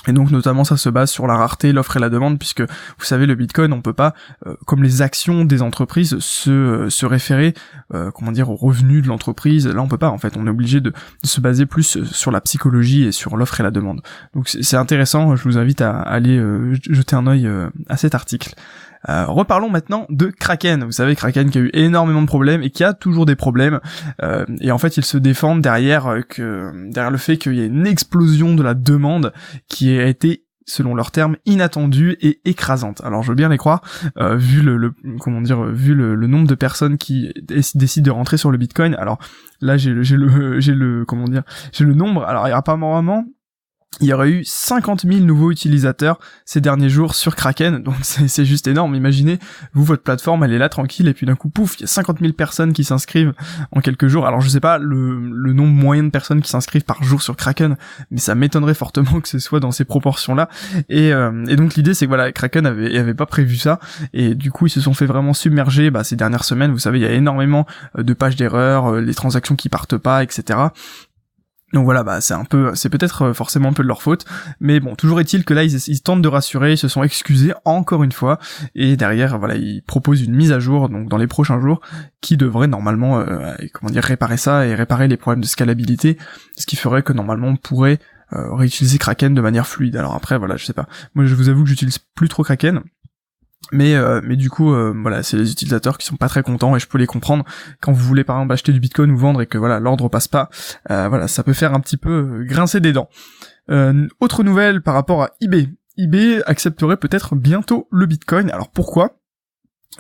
Et 0.09 0.13
donc 0.13 0.31
notamment 0.31 0.65
ça 0.65 0.77
se 0.77 0.89
base 0.89 1.11
sur 1.11 1.27
la 1.27 1.37
rareté, 1.37 1.73
l'offre 1.73 1.97
et 1.97 2.01
la 2.01 2.09
demande, 2.09 2.39
puisque 2.39 2.63
vous 2.63 3.05
savez 3.05 3.27
le 3.27 3.35
Bitcoin, 3.35 3.73
on 3.73 3.83
peut 3.83 3.93
pas, 3.93 4.15
euh, 4.47 4.55
comme 4.67 4.83
les 4.83 5.03
actions 5.03 5.45
des 5.45 5.63
entreprises, 5.63 6.19
se, 6.19 6.51
euh, 6.51 6.91
se 6.91 7.07
référer, 7.07 7.55
euh, 7.95 8.11
comment 8.11 8.33
dire, 8.33 8.51
aux 8.51 8.57
revenus 8.57 9.03
de 9.03 9.09
l'entreprise. 9.09 9.67
Là 9.69 9.81
on 9.81 9.89
peut 9.89 9.99
pas 9.99 10.11
en 10.11 10.19
fait, 10.19 10.37
on 10.37 10.47
est 10.47 10.51
obligé 10.51 10.81
de, 10.81 10.93
se 11.25 11.41
baser 11.41 11.67
plus 11.67 12.03
sur 12.05 12.31
la 12.31 12.41
psychologie 12.41 13.05
et 13.05 13.13
sur 13.13 13.37
l'offre 13.37 13.61
et 13.61 13.63
la 13.63 13.71
demande. 13.71 14.03
Donc 14.35 14.49
c'est 14.49 14.77
intéressant, 14.77 15.37
je 15.37 15.45
vous 15.45 15.59
invite 15.59 15.81
à 15.81 16.01
aller 16.01 16.43
jeter 16.91 17.17
un 17.17 17.27
œil 17.27 17.49
à 17.89 17.97
cet 17.97 18.15
article. 18.15 18.55
Euh, 19.09 19.27
reparlons 19.27 19.71
maintenant 19.71 20.07
de 20.09 20.27
Kraken. 20.27 20.85
Vous 20.85 20.93
savez, 20.93 21.17
Kraken 21.17 21.51
qui 21.51 21.59
a 21.59 21.61
eu 21.63 21.71
énormément 21.73 22.23
de 22.23 22.27
problèmes 22.27 22.63
et 22.63 22.71
qui 22.71 22.85
a 22.85 22.95
toujours 22.95 23.27
des 23.27 23.37
problèmes. 23.37 23.81
Euh, 24.23 24.45
et 24.61 24.71
en 24.71 24.79
fait, 24.79 24.97
ils 24.97 25.05
se 25.05 25.19
défendent 25.19 25.63
derrière 25.63 26.07
euh, 26.07 26.21
que 26.21 26.71
derrière 26.91 27.11
le 27.11 27.19
fait 27.19 27.37
qu'il 27.37 27.55
y 27.55 27.61
a 27.61 27.65
une 27.65 27.87
explosion 27.87 28.55
de 28.55 28.63
la 28.63 28.75
demande 28.75 29.33
qui 29.69 29.97
a 29.99 30.07
été 30.07 30.45
selon 30.65 30.95
leurs 30.95 31.11
termes, 31.11 31.37
inattendue 31.45 32.17
et 32.21 32.41
écrasante. 32.45 33.01
Alors 33.05 33.25
je 33.25 33.31
veux 33.31 33.35
bien 33.35 33.49
les 33.49 33.59
croire, 33.59 33.83
vu 34.17 34.63
le, 34.63 34.95
comment 35.19 35.41
dire, 35.41 35.65
vu 35.65 35.93
le, 35.93 36.15
nombre 36.29 36.47
de 36.47 36.55
personnes 36.55 36.99
qui 36.99 37.35
décident 37.75 38.05
de 38.05 38.11
rentrer 38.13 38.37
sur 38.37 38.53
le 38.53 38.59
Bitcoin. 38.59 38.95
Alors 38.95 39.19
là 39.61 39.77
j'ai 39.77 39.91
le 39.91 40.05
j'ai 40.05 40.17
le 40.17 40.61
j'ai 40.61 40.75
le 40.75 41.05
comment 41.05 41.25
dire, 41.25 41.43
j'ai 41.73 41.85
le 41.85 41.95
nombre. 41.95 42.23
Alors 42.23 42.47
il 42.47 42.51
y 42.51 42.53
a 42.53 42.57
apparemment 42.57 43.25
il 44.01 44.09
y 44.09 44.13
aurait 44.13 44.31
eu 44.31 44.45
50 44.45 45.07
000 45.07 45.21
nouveaux 45.21 45.51
utilisateurs 45.51 46.19
ces 46.45 46.61
derniers 46.61 46.89
jours 46.89 47.15
sur 47.15 47.37
Kraken, 47.37 47.83
donc 47.83 47.95
c'est 48.03 48.45
juste 48.45 48.67
énorme. 48.67 48.95
Imaginez, 48.95 49.39
vous, 49.75 49.85
votre 49.85 50.03
plateforme, 50.03 50.45
elle 50.45 50.53
est 50.53 50.59
là 50.59 50.69
tranquille, 50.69 51.09
et 51.09 51.15
puis 51.15 51.27
d'un 51.27 51.35
coup, 51.35 51.51
pouf, 51.51 51.77
il 51.79 51.83
y 51.83 51.85
a 51.85 51.89
50 51.89 52.21
000 52.21 52.33
personnes 52.33 52.73
qui 52.73 52.85
s'inscrivent 52.85 53.35
en 53.71 53.81
quelques 53.81 54.09
jours. 54.09 54.27
Alors 54.27 54.41
je 54.41 54.49
sais 54.49 54.61
pas 54.61 54.79
le, 54.79 55.53
nombre 55.53 55.73
moyen 55.73 56.05
de 56.05 56.11
personnes 56.11 56.41
qui 56.41 56.49
s'inscrivent 56.49 56.85
par 56.85 57.03
jour 57.05 57.21
sur 57.23 57.37
Kraken, 57.37 57.77
mais 58.11 58.19
ça 58.19 58.35
m'étonnerait 58.35 58.75
fortement 58.75 59.21
que 59.21 59.29
ce 59.29 59.39
soit 59.39 59.61
dans 59.61 59.71
ces 59.71 59.85
proportions-là. 59.85 60.49
Et, 60.89 61.13
euh, 61.13 61.45
et, 61.47 61.57
donc 61.57 61.75
l'idée, 61.75 61.95
c'est 61.95 62.07
que 62.07 62.11
voilà, 62.11 62.33
Kraken 62.33 62.67
avait, 62.67 62.99
avait 62.99 63.15
pas 63.15 63.27
prévu 63.27 63.57
ça, 63.57 63.79
et 64.15 64.35
du 64.35 64.51
coup, 64.51 64.67
ils 64.67 64.71
se 64.71 64.81
sont 64.81 64.95
fait 64.95 65.07
vraiment 65.07 65.35
submerger 65.35 65.91
bah, 65.91 66.03
ces 66.03 66.17
dernières 66.17 66.45
semaines. 66.45 66.73
Vous 66.73 66.79
savez, 66.79 66.99
il 66.99 67.03
y 67.03 67.07
a 67.07 67.13
énormément 67.13 67.67
euh, 67.99 68.03
de 68.03 68.15
pages 68.15 68.37
d'erreurs, 68.37 68.95
euh, 68.95 69.01
les 69.01 69.15
transactions 69.15 69.55
qui 69.55 69.69
partent 69.69 69.99
pas, 69.99 70.23
etc. 70.23 70.59
Donc 71.73 71.85
voilà, 71.85 72.03
bah 72.03 72.21
c'est 72.21 72.35
un 72.35 72.45
peu, 72.45 72.75
c'est 72.75 72.91
peut-être 72.91 73.23
euh, 73.23 73.33
forcément 73.33 73.71
un 73.71 73.73
peu 73.73 73.83
de 73.83 73.89
leur 73.89 74.03
faute, 74.03 74.27
mais 74.61 74.79
bon, 74.79 74.95
toujours 74.95 75.21
est-il 75.21 75.45
que 75.45 75.55
là 75.55 75.65
ils, 75.65 76.03
tentent 76.03 76.21
de 76.21 76.29
rassurer, 76.29 76.73
ils 76.73 76.79
se 76.79 76.89
sont 76.89 77.03
excusés 77.03 77.55
encore 77.65 78.05
une 78.05 78.13
fois, 78.13 78.39
et 78.75 78.97
derrière 78.97 79.39
voilà 79.39 79.55
ils 79.55 79.83
proposent 79.83 80.23
une 80.23 80.35
mise 80.35 80.53
à 80.53 80.59
jour 80.59 80.91
donc 80.91 81.09
dans 81.09 81.17
les 81.17 81.27
prochains 81.27 81.61
jours 81.61 81.81
qui 82.21 82.37
devrait 82.37 82.67
normalement, 82.67 83.21
euh, 83.21 83.55
comment 83.73 83.91
dire, 83.91 84.05
réparer 84.05 84.37
ça 84.37 84.67
et 84.67 84.75
réparer 84.75 85.09
les 85.09 85.17
problèmes 85.17 85.41
de 85.41 85.47
scalabilité, 85.47 86.19
ce 86.57 86.67
qui 86.67 86.77
ferait 86.77 87.03
que 87.03 87.15
normalement 87.15 87.49
on 87.49 87.57
pourrait 87.57 87.99
euh, 88.35 88.55
réutiliser 88.55 88.99
Kraken 88.99 89.35
de 89.35 89.41
manière 89.41 89.67
fluide. 89.67 89.97
Alors 89.97 90.15
après 90.15 90.37
voilà, 90.37 90.57
je 90.57 90.67
sais 90.67 90.75
pas, 90.75 90.87
moi 91.15 91.25
je 91.25 91.35
vous 91.35 91.49
avoue 91.49 91.63
que 91.63 91.71
j'utilise 91.71 91.99
plus 91.99 92.29
trop 92.29 92.43
Kraken, 92.43 92.83
mais 93.71 93.95
euh, 93.95 94.21
mais 94.25 94.37
du 94.37 94.51
coup 94.51 94.73
euh, 94.73 94.93
voilà 94.95 95.23
c'est 95.23 95.37
les 95.37 95.51
utilisateurs 95.53 95.99
qui 95.99 96.07
sont 96.07 96.17
pas 96.17 96.29
très 96.29 96.43
contents 96.43 96.75
et 96.77 96.81
je 96.81 96.87
peux 96.87 96.99
les 96.99 97.07
comprendre. 97.07 97.45
Quand 97.81 97.93
vous 97.93 98.05
voulez 98.05 98.25
par 98.25 98.37
exemple 98.37 98.53
acheter 98.53 98.73
du 98.73 98.81
bitcoin 98.81 99.11
ou 99.13 99.17
vendre 99.17 99.43
et 99.43 99.47
que 99.47 99.59
voilà 99.59 99.79
l'ordre 99.79 100.09
passe 100.09 100.29
pas 100.29 100.51
euh, 100.91 101.09
voilà 101.09 101.29
ça 101.29 101.43
peut 101.43 101.53
faire 101.53 101.75
un 101.75 101.81
petit 101.81 101.97
peu 101.97 102.45
grincer 102.45 102.81
des 102.81 102.93
dents. 102.93 103.09
Autre 104.21 104.43
nouvelle 104.43 104.83
par 104.83 104.95
rapport 104.95 105.23
à 105.23 105.31
eBay. 105.41 105.69
eBay 105.97 106.43
accepterait 106.47 106.97
peut-être 106.97 107.37
bientôt 107.37 107.89
le 107.91 108.07
bitcoin. 108.07 108.51
Alors 108.51 108.71
pourquoi? 108.71 109.22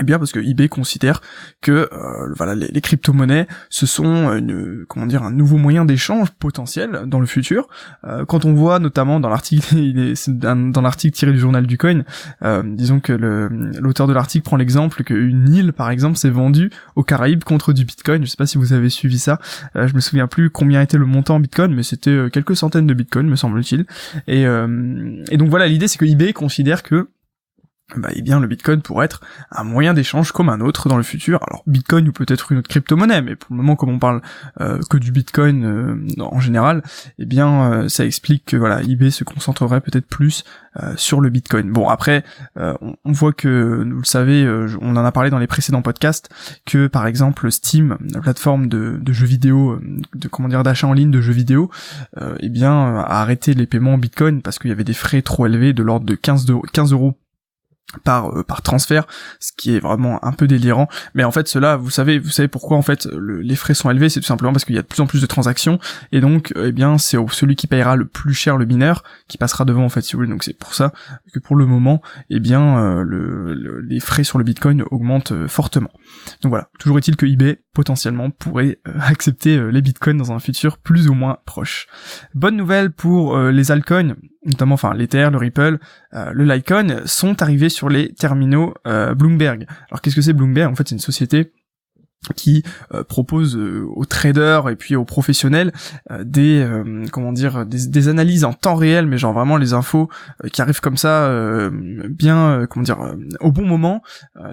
Eh 0.00 0.04
bien 0.04 0.18
parce 0.18 0.32
que 0.32 0.40
eBay 0.40 0.70
considère 0.70 1.20
que 1.60 1.90
euh, 1.92 2.32
voilà 2.34 2.54
les, 2.54 2.80
crypto-monnaies 2.80 3.46
ce 3.68 3.84
sont 3.84 4.32
une, 4.32 4.86
comment 4.88 5.04
dire 5.04 5.22
un 5.22 5.30
nouveau 5.30 5.58
moyen 5.58 5.84
d'échange 5.84 6.30
potentiel 6.30 7.02
dans 7.06 7.20
le 7.20 7.26
futur. 7.26 7.68
Euh, 8.04 8.24
quand 8.24 8.46
on 8.46 8.54
voit 8.54 8.78
notamment 8.78 9.20
dans 9.20 9.28
l'article 9.28 9.74
dans 10.26 10.80
l'article 10.80 11.14
tiré 11.14 11.32
du 11.32 11.38
journal 11.38 11.66
du 11.66 11.76
coin, 11.76 12.04
euh, 12.42 12.62
disons 12.64 13.00
que 13.00 13.12
l'auteur 13.12 14.06
de 14.06 14.14
l'article 14.14 14.44
prend 14.44 14.56
l'exemple 14.56 15.04
qu'une 15.04 15.52
île 15.52 15.74
par 15.74 15.90
exemple 15.90 16.16
s'est 16.16 16.30
vendue 16.30 16.70
aux 16.96 17.02
Caraïbes 17.02 17.44
contre 17.44 17.74
du 17.74 17.84
Bitcoin. 17.84 18.24
Je 18.24 18.30
sais 18.30 18.38
pas 18.38 18.46
si 18.46 18.56
vous 18.56 18.72
avez 18.72 18.88
suivi 18.88 19.18
ça. 19.18 19.40
je 19.74 19.94
me 19.94 20.00
souviens 20.00 20.26
plus 20.26 20.48
combien 20.48 20.80
était 20.80 20.96
le 20.96 21.06
montant 21.06 21.34
en 21.34 21.40
Bitcoin, 21.40 21.74
mais 21.74 21.82
c'était 21.82 22.30
quelques 22.32 22.56
centaines 22.56 22.86
de 22.86 22.94
Bitcoin 22.94 23.28
me 23.28 23.36
semble-t-il. 23.36 23.84
Et, 24.26 24.42
et 24.42 25.36
donc 25.36 25.50
voilà 25.50 25.66
l'idée 25.66 25.86
c'est 25.86 25.98
que 25.98 26.06
eBay 26.06 26.32
considère 26.32 26.82
que 26.82 27.08
bah, 27.96 28.08
eh 28.14 28.22
bien 28.22 28.40
le 28.40 28.46
Bitcoin 28.46 28.82
pourrait 28.82 29.06
être 29.06 29.20
un 29.50 29.64
moyen 29.64 29.94
d'échange 29.94 30.32
comme 30.32 30.48
un 30.48 30.60
autre 30.60 30.88
dans 30.88 30.96
le 30.96 31.02
futur. 31.02 31.40
Alors 31.48 31.62
Bitcoin 31.66 32.08
ou 32.08 32.12
peut-être 32.12 32.52
une 32.52 32.58
autre 32.58 32.68
crypto-monnaie, 32.68 33.22
mais 33.22 33.36
pour 33.36 33.48
le 33.50 33.56
moment 33.56 33.76
comme 33.76 33.90
on 33.90 33.98
parle 33.98 34.22
euh, 34.60 34.78
que 34.90 34.96
du 34.96 35.12
Bitcoin 35.12 35.64
euh, 35.64 36.06
en 36.20 36.40
général, 36.40 36.82
eh 37.18 37.24
bien 37.24 37.72
euh, 37.72 37.88
ça 37.88 38.04
explique 38.04 38.44
que 38.46 38.56
voilà 38.56 38.82
eBay 38.82 39.10
se 39.10 39.24
concentrerait 39.24 39.80
peut-être 39.80 40.06
plus 40.06 40.44
sur 40.96 41.20
le 41.20 41.28
Bitcoin. 41.28 41.70
Bon 41.70 41.90
après 41.90 42.24
on, 42.56 43.12
voit 43.12 43.34
que 43.34 43.84
vous 43.86 43.98
le 43.98 44.06
savez, 44.06 44.48
on 44.80 44.96
en 44.96 45.04
a 45.04 45.12
parlé 45.12 45.28
dans 45.28 45.38
les 45.38 45.46
précédents 45.46 45.82
podcasts 45.82 46.30
que 46.64 46.86
par 46.86 47.06
exemple 47.06 47.52
Steam, 47.52 47.98
la 48.10 48.20
plateforme 48.20 48.68
de, 48.68 48.98
de 48.98 49.12
jeux 49.12 49.26
vidéo, 49.26 49.78
de 50.14 50.28
comment 50.28 50.48
dire 50.48 50.62
d'achat 50.62 50.86
en 50.86 50.94
ligne 50.94 51.10
de 51.10 51.20
jeux 51.20 51.34
vidéo, 51.34 51.70
eh 52.40 52.48
bien 52.48 52.72
a 52.72 53.20
arrêté 53.20 53.52
les 53.52 53.66
paiements 53.66 53.92
en 53.92 53.98
Bitcoin 53.98 54.40
parce 54.40 54.58
qu'il 54.58 54.70
y 54.70 54.72
avait 54.72 54.82
des 54.82 54.94
frais 54.94 55.20
trop 55.20 55.44
élevés 55.44 55.74
de 55.74 55.82
l'ordre 55.82 56.06
de 56.06 56.14
15, 56.14 56.46
15 56.72 56.92
euros 56.92 57.18
par 58.04 58.36
euh, 58.36 58.42
par 58.42 58.62
transfert, 58.62 59.06
ce 59.40 59.52
qui 59.56 59.76
est 59.76 59.80
vraiment 59.80 60.24
un 60.24 60.32
peu 60.32 60.46
délirant. 60.46 60.88
Mais 61.14 61.24
en 61.24 61.30
fait, 61.30 61.48
cela, 61.48 61.76
vous 61.76 61.90
savez, 61.90 62.18
vous 62.18 62.30
savez 62.30 62.48
pourquoi 62.48 62.76
en 62.76 62.82
fait 62.82 63.06
les 63.06 63.56
frais 63.56 63.74
sont 63.74 63.90
élevés, 63.90 64.08
c'est 64.08 64.20
tout 64.20 64.26
simplement 64.26 64.52
parce 64.52 64.64
qu'il 64.64 64.74
y 64.74 64.78
a 64.78 64.82
de 64.82 64.86
plus 64.86 65.00
en 65.00 65.06
plus 65.06 65.20
de 65.20 65.26
transactions 65.26 65.78
et 66.10 66.20
donc, 66.20 66.52
euh, 66.56 66.68
eh 66.68 66.72
bien, 66.72 66.98
c'est 66.98 67.18
celui 67.30 67.56
qui 67.56 67.66
payera 67.66 67.96
le 67.96 68.06
plus 68.06 68.34
cher 68.34 68.56
le 68.56 68.64
mineur 68.64 69.02
qui 69.28 69.38
passera 69.38 69.64
devant 69.64 69.84
en 69.84 69.88
fait, 69.88 70.02
si 70.02 70.12
vous 70.12 70.18
voulez. 70.18 70.30
Donc 70.30 70.44
c'est 70.44 70.56
pour 70.56 70.74
ça 70.74 70.92
que 71.32 71.38
pour 71.38 71.56
le 71.56 71.66
moment, 71.66 72.02
eh 72.30 72.40
bien, 72.40 72.78
euh, 72.78 73.02
le, 73.02 73.80
les 73.80 74.00
frais 74.00 74.24
sur 74.24 74.38
le 74.38 74.44
Bitcoin 74.44 74.84
augmentent 74.90 75.46
fortement. 75.46 75.90
Donc 76.42 76.50
voilà, 76.50 76.68
toujours 76.78 76.98
est-il 76.98 77.16
que 77.16 77.26
eBay 77.26 77.60
potentiellement 77.74 78.30
pourrait 78.30 78.78
accepter 79.00 79.70
les 79.70 79.82
Bitcoins 79.82 80.16
dans 80.16 80.32
un 80.32 80.38
futur 80.38 80.78
plus 80.78 81.08
ou 81.08 81.14
moins 81.14 81.38
proche. 81.44 81.86
Bonne 82.34 82.56
nouvelle 82.56 82.92
pour 82.92 83.38
les 83.38 83.70
altcoins 83.70 84.14
notamment 84.44 84.74
enfin 84.74 84.94
l'Ether, 84.94 85.28
le 85.30 85.38
Ripple, 85.38 85.78
euh, 86.14 86.32
le 86.32 86.44
Litecoin, 86.44 87.06
sont 87.06 87.42
arrivés 87.42 87.68
sur 87.68 87.88
les 87.88 88.12
terminaux 88.12 88.74
euh, 88.86 89.14
Bloomberg. 89.14 89.66
Alors 89.90 90.00
qu'est-ce 90.00 90.16
que 90.16 90.22
c'est 90.22 90.32
Bloomberg? 90.32 90.70
En 90.72 90.74
fait, 90.74 90.88
c'est 90.88 90.94
une 90.94 91.00
société 91.00 91.52
qui 92.34 92.62
euh, 92.94 93.02
propose 93.02 93.56
euh, 93.56 93.84
aux 93.94 94.04
traders 94.04 94.68
et 94.68 94.76
puis 94.76 94.94
aux 94.94 95.04
professionnels 95.04 95.72
euh, 96.10 96.22
des 96.24 96.66
comment 97.10 97.32
dire 97.32 97.66
des, 97.66 98.08
analyses 98.08 98.44
en 98.44 98.52
temps 98.52 98.74
réel 98.74 99.06
mais 99.06 99.18
genre 99.18 99.32
vraiment 99.32 99.56
les 99.56 99.74
infos 99.74 100.08
qui 100.52 100.60
arrivent 100.60 100.80
comme 100.80 100.96
ça 100.96 101.30
bien 102.08 102.66
comment 102.68 102.82
dire 102.82 102.98
au 103.40 103.52
bon 103.52 103.64
moment 103.64 104.02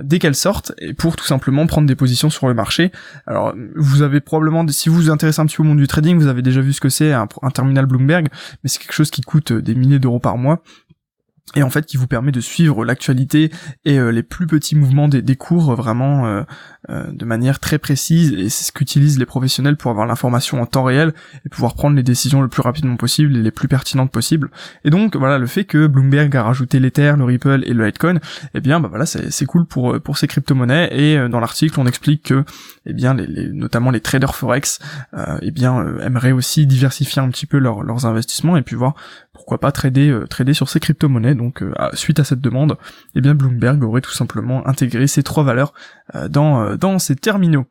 dès 0.04 0.20
qu'elles 0.20 0.36
sortent 0.36 0.74
et 0.78 0.94
pour 0.94 1.16
tout 1.16 1.26
simplement 1.26 1.66
prendre 1.68 1.88
des 1.88 1.96
positions 1.96 2.30
sur 2.30 2.48
le 2.48 2.54
marché. 2.54 2.92
Alors 3.26 3.54
vous 3.76 4.02
avez 4.02 4.20
probablement 4.20 4.68
si 4.68 4.90
vous 4.90 4.96
vous 4.96 5.10
intéressez 5.10 5.42
un 5.42 5.46
petit 5.46 5.58
peu 5.58 5.64
au 5.64 5.66
monde 5.66 5.78
du 5.78 5.88
trading 5.88 6.18
vous 6.18 6.28
avez 6.28 6.42
déjà 6.42 6.62
vu 6.62 6.74
ce 6.74 6.82
que 6.82 6.90
c'est 6.90 7.12
un, 7.12 7.28
un 7.42 7.50
terminal 7.50 7.86
Bloomberg 7.86 8.28
mais 8.64 8.70
c'est 8.70 8.80
quelque 8.80 8.94
chose 8.94 9.12
qui 9.12 9.22
coûte 9.22 9.52
des 9.52 9.76
milliers 9.76 10.00
d'euros 10.00 10.20
par 10.20 10.38
mois 10.38 10.62
et 11.56 11.64
en 11.64 11.70
fait 11.70 11.86
qui 11.86 11.98
vous 11.98 12.08
permet 12.08 12.32
de 12.32 12.42
suivre 12.42 12.86
l'actualité 12.86 13.52
et 13.86 13.98
euh, 13.98 14.12
les 14.12 14.24
plus 14.24 14.46
petits 14.46 14.76
mouvements 14.76 15.08
des, 15.08 15.36
cours 15.36 15.74
vraiment 15.76 16.26
euh, 16.26 16.44
euh, 16.90 17.12
de 17.12 17.26
manière 17.26 17.60
très 17.60 17.80
précise. 17.80 18.34
Et 18.34 18.50
c'est 18.50 18.66
ce 18.66 18.72
qu'utilisent 18.72 19.18
les 19.18 19.26
professionnels 19.26 19.78
pour 19.78 19.90
avoir 19.90 20.06
l'information 20.06 20.62
en 20.62 20.66
temps 20.66 20.84
réel 20.84 21.14
et 21.46 21.50
pouvoir 21.50 21.74
prendre 21.74 21.96
les 21.96 22.04
décisions 22.04 22.42
le 22.42 22.50
plus 22.50 22.62
rapidement 22.62 22.98
possible 22.98 23.36
et 23.36 23.42
les 23.42 23.52
plus 23.52 23.68
pertinentes 23.68 24.12
possibles. 24.12 24.52
Et 24.84 24.90
donc 24.90 25.16
voilà 25.16 25.38
le 25.40 25.48
fait 25.48 25.66
que 25.66 25.88
Bloomberg 25.88 26.36
a 26.36 26.44
rajouté 26.44 26.80
l'Ether, 26.80 27.14
le 27.18 27.24
Ripple 27.24 27.64
et 27.66 27.74
le 27.74 27.86
Litecoin 27.86 28.20
eh 28.54 28.62
bien 28.62 28.80
bah 28.80 28.88
voilà 28.90 29.06
c'est 29.06 29.46
cool 29.46 29.66
pour 29.66 30.00
pour 30.02 30.18
ces 30.18 30.28
crypto-monnaies. 30.28 30.90
Et 30.92 31.30
dans 31.30 31.40
l'article 31.40 31.80
on 31.80 31.86
explique 31.88 32.24
que 32.24 32.44
eh 32.86 32.94
bien 32.94 33.16
notamment 33.16 33.92
les 33.92 34.02
traders 34.02 34.36
forex 34.36 34.80
eh 35.42 35.52
bien 35.52 35.86
aimeraient 36.00 36.32
aussi 36.32 36.66
diversifier 36.68 37.22
un 37.22 37.30
petit 37.30 37.46
peu 37.46 37.58
leurs 37.58 38.06
investissements 38.06 38.58
et 38.58 38.62
puis 38.62 38.76
voir 38.76 38.96
pourquoi 39.40 39.58
pas 39.58 39.72
trader 39.72 40.26
trader 40.30 40.54
sur 40.54 40.68
ces 40.68 40.82
crypto-monnaies 40.82 41.34
donc 41.34 41.64
euh, 41.64 41.74
suite 41.94 42.20
à 42.20 42.26
cette 42.26 42.42
demande, 42.42 42.78
eh 43.16 43.22
bien 43.22 43.36
Bloomberg 43.36 43.82
aurait 43.84 44.02
tout 44.02 44.12
simplement 44.12 44.68
intégré 44.68 45.08
ces 45.08 45.24
trois 45.24 45.44
valeurs 45.44 45.74
euh, 46.14 46.28
dans, 46.28 46.62
euh, 46.62 46.76
dans 46.76 47.00
ses 47.00 47.16
terminaux. 47.16 47.66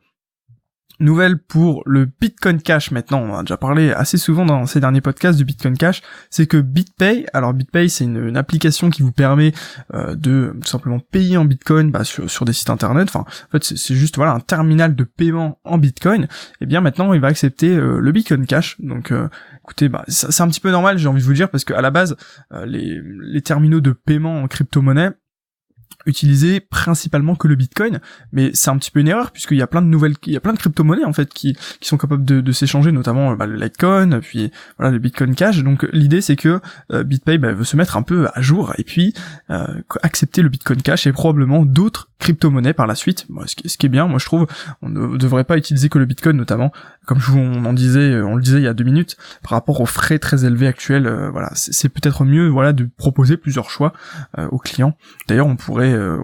Nouvelle 0.99 1.37
pour 1.37 1.83
le 1.85 2.05
Bitcoin 2.05 2.61
Cash 2.61 2.91
maintenant, 2.91 3.21
on 3.21 3.35
a 3.35 3.41
déjà 3.41 3.57
parlé 3.57 3.91
assez 3.91 4.17
souvent 4.17 4.45
dans 4.45 4.65
ces 4.65 4.79
derniers 4.79 5.01
podcasts 5.01 5.37
du 5.37 5.45
Bitcoin 5.45 5.77
Cash, 5.77 6.01
c'est 6.29 6.47
que 6.47 6.57
BitPay, 6.57 7.25
alors 7.33 7.53
BitPay 7.53 7.89
c'est 7.89 8.03
une, 8.03 8.37
application 8.37 8.89
qui 8.89 9.01
vous 9.01 9.11
permet 9.11 9.53
de 9.93 10.53
tout 10.61 10.67
simplement 10.67 10.99
payer 10.99 11.37
en 11.37 11.45
Bitcoin 11.45 11.91
bah, 11.91 12.03
sur, 12.03 12.45
des 12.45 12.53
sites 12.53 12.69
internet, 12.69 13.07
enfin 13.09 13.21
en 13.21 13.51
fait 13.51 13.63
c'est 13.63 13.95
juste 13.95 14.17
voilà 14.17 14.33
un 14.33 14.39
terminal 14.39 14.95
de 14.95 15.03
paiement 15.03 15.59
en 15.63 15.77
Bitcoin, 15.77 16.23
et 16.23 16.27
eh 16.61 16.65
bien 16.65 16.81
maintenant 16.81 17.13
il 17.13 17.21
va 17.21 17.27
accepter 17.27 17.75
le 17.75 18.11
Bitcoin 18.11 18.45
Cash, 18.45 18.75
donc 18.79 19.11
écoutez, 19.69 19.87
bah, 19.87 20.03
c'est 20.07 20.41
un 20.41 20.47
petit 20.47 20.59
peu 20.59 20.71
normal, 20.71 20.97
j'ai 20.97 21.07
envie 21.07 21.21
de 21.21 21.25
vous 21.25 21.33
dire, 21.33 21.49
parce 21.49 21.63
qu'à 21.63 21.81
la 21.81 21.91
base, 21.91 22.15
euh, 22.53 22.65
les, 22.65 22.99
les 23.21 23.41
terminaux 23.41 23.81
de 23.81 23.91
paiement 23.91 24.41
en 24.41 24.47
crypto-monnaie, 24.47 25.11
utiliser 26.05 26.59
principalement 26.59 27.35
que 27.35 27.47
le 27.47 27.55
Bitcoin, 27.55 27.99
mais 28.31 28.51
c'est 28.53 28.69
un 28.69 28.77
petit 28.77 28.91
peu 28.91 28.99
une 28.99 29.07
erreur 29.07 29.31
puisqu'il 29.31 29.57
y 29.57 29.61
a 29.61 29.67
plein 29.67 29.81
de 29.81 29.87
nouvelles, 29.87 30.15
il 30.25 30.33
y 30.33 30.37
a 30.37 30.39
plein 30.39 30.53
de 30.53 30.57
crypto-monnaies 30.57 31.05
en 31.05 31.13
fait 31.13 31.33
qui, 31.33 31.57
sont 31.81 31.97
capables 31.97 32.25
de, 32.25 32.51
s'échanger, 32.51 32.91
notamment 32.91 33.33
bah, 33.35 33.45
le 33.45 33.55
Litecoin, 33.55 34.19
puis 34.19 34.51
voilà 34.77 34.91
le 34.91 34.99
Bitcoin 34.99 35.35
Cash. 35.35 35.63
Donc 35.63 35.87
l'idée 35.91 36.21
c'est 36.21 36.35
que 36.35 36.59
euh, 36.91 37.03
BitPay 37.03 37.37
bah, 37.37 37.53
veut 37.53 37.63
se 37.63 37.75
mettre 37.75 37.97
un 37.97 38.03
peu 38.03 38.27
à 38.33 38.41
jour 38.41 38.73
et 38.77 38.83
puis 38.83 39.13
euh, 39.49 39.67
accepter 40.01 40.41
le 40.41 40.49
Bitcoin 40.49 40.81
Cash 40.81 41.07
et 41.07 41.11
probablement 41.11 41.65
d'autres 41.65 42.08
crypto-monnaies 42.19 42.73
par 42.73 42.87
la 42.87 42.95
suite. 42.95 43.27
ce, 43.45 43.77
qui, 43.77 43.85
est 43.85 43.89
bien, 43.89 44.07
moi 44.07 44.19
je 44.19 44.25
trouve, 44.25 44.47
on 44.81 44.89
ne 44.89 45.17
devrait 45.17 45.43
pas 45.43 45.57
utiliser 45.57 45.89
que 45.89 45.99
le 45.99 46.05
Bitcoin 46.05 46.37
notamment, 46.37 46.71
comme 47.05 47.19
je 47.19 47.31
vous 47.31 47.39
on 47.39 47.65
en 47.65 47.73
disait, 47.73 48.21
on 48.21 48.35
le 48.35 48.41
disait 48.41 48.57
il 48.57 48.63
y 48.63 48.67
a 48.67 48.73
deux 48.73 48.83
minutes, 48.83 49.17
par 49.41 49.51
rapport 49.51 49.81
aux 49.81 49.85
frais 49.85 50.19
très 50.19 50.45
élevés 50.45 50.67
actuels. 50.67 51.07
Euh, 51.07 51.29
voilà, 51.31 51.49
c'est 51.55 51.89
peut-être 51.89 52.25
mieux 52.25 52.47
voilà 52.47 52.73
de 52.73 52.89
proposer 52.97 53.37
plusieurs 53.37 53.69
choix 53.69 53.93
aux 54.51 54.57
clients. 54.57 54.95
D'ailleurs, 55.27 55.47
on 55.47 55.55
pourrait 55.55 55.93
euh, 55.93 56.17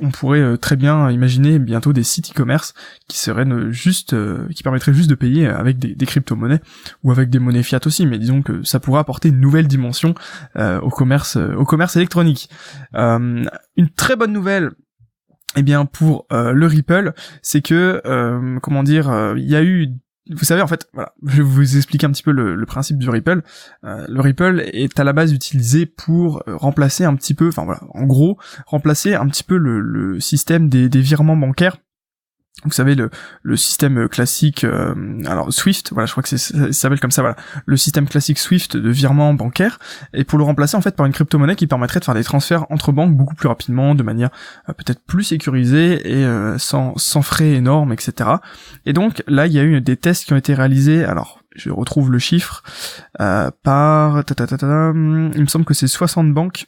on, 0.00 0.10
pourrait 0.10 0.40
euh, 0.40 0.56
très 0.56 0.76
bien 0.76 1.10
imaginer 1.10 1.58
bientôt 1.58 1.92
des 1.92 2.02
sites 2.02 2.30
e-commerce 2.30 2.74
qui 3.08 3.18
seraient 3.18 3.46
juste, 3.70 4.14
euh, 4.14 4.46
qui 4.54 4.62
permettraient 4.62 4.94
juste 4.94 5.10
de 5.10 5.14
payer 5.14 5.46
avec 5.46 5.78
des, 5.78 6.06
crypto-monnaies 6.06 6.60
ou 7.02 7.10
avec 7.10 7.30
des 7.30 7.38
monnaies 7.38 7.62
fiat 7.62 7.80
aussi, 7.86 8.06
mais 8.06 8.18
disons 8.18 8.42
que 8.42 8.62
ça 8.62 8.80
pourrait 8.80 9.00
apporter 9.00 9.28
une 9.28 9.40
nouvelle 9.40 9.68
dimension 9.68 10.14
au 10.56 10.90
commerce, 10.90 11.36
au 11.36 11.64
commerce 11.64 11.96
électronique. 11.96 12.50
une 12.94 13.48
très 13.96 14.16
bonne 14.16 14.32
nouvelle 14.32 14.72
eh 15.56 15.62
bien 15.62 15.84
pour 15.84 16.26
le 16.30 16.66
Ripple, 16.66 17.12
c'est 17.42 17.62
que 17.62 18.02
comment 18.62 18.82
dire, 18.82 19.34
il 19.36 19.48
y 19.48 19.56
a 19.56 19.62
eu 19.62 19.88
vous 20.30 20.44
savez 20.44 20.62
en 20.62 20.66
fait, 20.66 20.88
voilà, 20.92 21.12
je 21.24 21.36
vais 21.38 21.42
vous 21.42 21.76
expliquer 21.76 22.06
un 22.06 22.12
petit 22.12 22.22
peu 22.22 22.30
le, 22.30 22.64
principe 22.66 22.98
du 22.98 23.10
Ripple. 23.10 23.42
Euh, 23.84 24.06
le 24.08 24.20
Ripple 24.20 24.62
est 24.72 24.98
à 24.98 25.04
la 25.04 25.12
base 25.12 25.32
utilisé 25.32 25.86
pour 25.86 26.42
euh, 26.48 26.56
remplacer 26.56 27.04
un 27.04 27.14
petit 27.16 27.34
peu, 27.34 27.48
enfin 27.48 27.64
voilà, 27.64 27.80
en 27.90 28.04
gros, 28.04 28.38
remplacer 28.66 29.14
un 29.14 29.26
petit 29.28 29.44
peu 29.44 29.56
le, 29.56 30.20
système 30.20 30.68
des 30.68 31.00
virements 31.00 31.36
bancaires 31.36 31.78
vous 32.64 32.70
savez 32.70 32.94
le, 32.94 33.10
le 33.42 33.56
système 33.56 34.08
classique 34.08 34.64
euh, 34.64 34.94
alors 35.26 35.52
Swift 35.52 35.92
voilà 35.92 36.06
je 36.06 36.12
crois 36.12 36.22
que 36.22 36.28
c'est 36.28 36.38
ça 36.38 36.72
s'appelle 36.72 37.00
comme 37.00 37.10
ça 37.10 37.22
voilà. 37.22 37.36
Le 37.66 37.76
système 37.76 38.08
classique 38.08 38.38
Swift 38.38 38.76
de 38.76 38.90
virement 38.90 39.34
bancaire 39.34 39.78
et 40.12 40.24
pour 40.24 40.38
le 40.38 40.44
remplacer 40.44 40.76
en 40.76 40.80
fait 40.80 40.94
par 40.96 41.06
une 41.06 41.12
crypto-monnaie 41.12 41.56
qui 41.56 41.66
permettrait 41.66 42.00
de 42.00 42.04
faire 42.04 42.14
des 42.14 42.24
transferts 42.24 42.66
entre 42.70 42.92
banques 42.92 43.16
beaucoup 43.16 43.34
plus 43.34 43.48
rapidement 43.48 43.94
de 43.94 44.02
manière 44.02 44.30
euh, 44.68 44.72
peut-être 44.72 45.04
plus 45.04 45.24
sécurisée 45.24 46.00
et 46.10 46.24
euh, 46.24 46.58
sans 46.58 46.96
sans 46.96 47.22
frais 47.22 47.50
énormes 47.50 47.92
etc 47.92 48.30
et 48.86 48.92
donc 48.92 49.22
là 49.26 49.46
il 49.46 49.52
y 49.52 49.58
a 49.58 49.64
eu 49.64 49.80
des 49.80 49.96
tests 49.96 50.24
qui 50.26 50.32
ont 50.32 50.36
été 50.36 50.54
réalisés. 50.54 51.04
Alors 51.04 51.40
je 51.54 51.70
retrouve 51.70 52.10
le 52.10 52.18
chiffre 52.18 52.62
par 53.18 54.22
il 54.24 55.40
me 55.42 55.46
semble 55.46 55.64
que 55.64 55.74
c'est 55.74 55.86
60 55.86 56.32
banques 56.32 56.66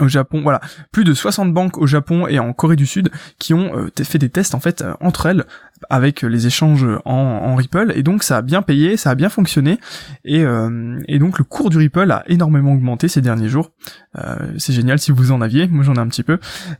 au 0.00 0.08
Japon, 0.08 0.42
voilà, 0.42 0.60
plus 0.92 1.04
de 1.04 1.14
60 1.14 1.52
banques 1.52 1.78
au 1.78 1.86
Japon 1.86 2.26
et 2.26 2.38
en 2.38 2.52
Corée 2.52 2.76
du 2.76 2.86
Sud 2.86 3.10
qui 3.38 3.54
ont 3.54 3.76
euh, 3.76 3.90
fait 4.02 4.18
des 4.18 4.28
tests 4.28 4.54
en 4.54 4.60
fait 4.60 4.82
euh, 4.82 4.94
entre 5.00 5.26
elles 5.26 5.44
avec 5.90 6.22
les 6.22 6.46
échanges 6.46 6.86
en, 7.04 7.54
Ripple. 7.54 7.92
Et 7.94 8.02
donc 8.02 8.22
ça 8.22 8.38
a 8.38 8.42
bien 8.42 8.62
payé, 8.62 8.96
ça 8.96 9.10
a 9.10 9.14
bien 9.14 9.28
fonctionné. 9.28 9.78
Et, 10.24 10.44
euh, 10.44 11.00
donc 11.18 11.38
le 11.38 11.44
cours 11.44 11.70
du 11.70 11.78
Ripple 11.78 12.10
a 12.10 12.22
énormément 12.26 12.72
augmenté 12.72 13.08
ces 13.08 13.20
derniers 13.20 13.48
jours. 13.48 13.70
Euh, 14.18 14.36
c'est 14.58 14.72
génial 14.72 14.98
si 14.98 15.12
vous 15.12 15.32
en 15.32 15.40
aviez, 15.40 15.66
moi 15.68 15.84
j'en 15.84 15.94
ai 15.94 15.98
un 15.98 16.08
petit 16.08 16.22
peu, 16.22 16.38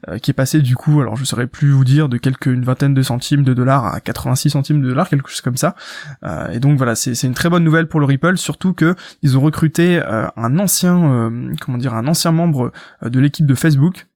euh, 0.08 0.18
qui 0.18 0.30
est 0.30 0.34
passé 0.34 0.60
du 0.60 0.76
coup, 0.76 1.00
alors 1.00 1.16
je 1.16 1.24
saurais 1.24 1.46
plus 1.46 1.70
vous 1.70 1.84
dire 1.84 2.08
de 2.08 2.18
quelques 2.18 2.46
une 2.46 2.64
vingtaine 2.64 2.94
de 2.94 3.02
centimes 3.02 3.42
de 3.42 3.54
dollars 3.54 3.86
à 3.86 4.00
86 4.00 4.50
centimes 4.50 4.82
de 4.82 4.88
dollars, 4.88 5.08
quelque 5.08 5.30
chose 5.30 5.40
comme 5.40 5.56
ça. 5.56 5.74
et 6.52 6.60
donc 6.60 6.76
voilà, 6.76 6.94
c'est 6.94 7.20
une 7.22 7.34
très 7.34 7.48
bonne 7.48 7.64
nouvelle 7.64 7.88
pour 7.88 8.00
le 8.00 8.06
Ripple, 8.06 8.36
surtout 8.36 8.72
que 8.72 8.94
ils 9.22 9.36
ont 9.36 9.40
recruté 9.40 10.00
un 10.36 10.58
ancien, 10.58 11.30
comment 11.60 11.78
dire, 11.78 11.94
un 11.94 12.06
ancien 12.06 12.32
membre 12.32 12.72
de 13.02 13.20
l'équipe 13.20 13.46
de 13.46 13.54
Facebook 13.54 14.06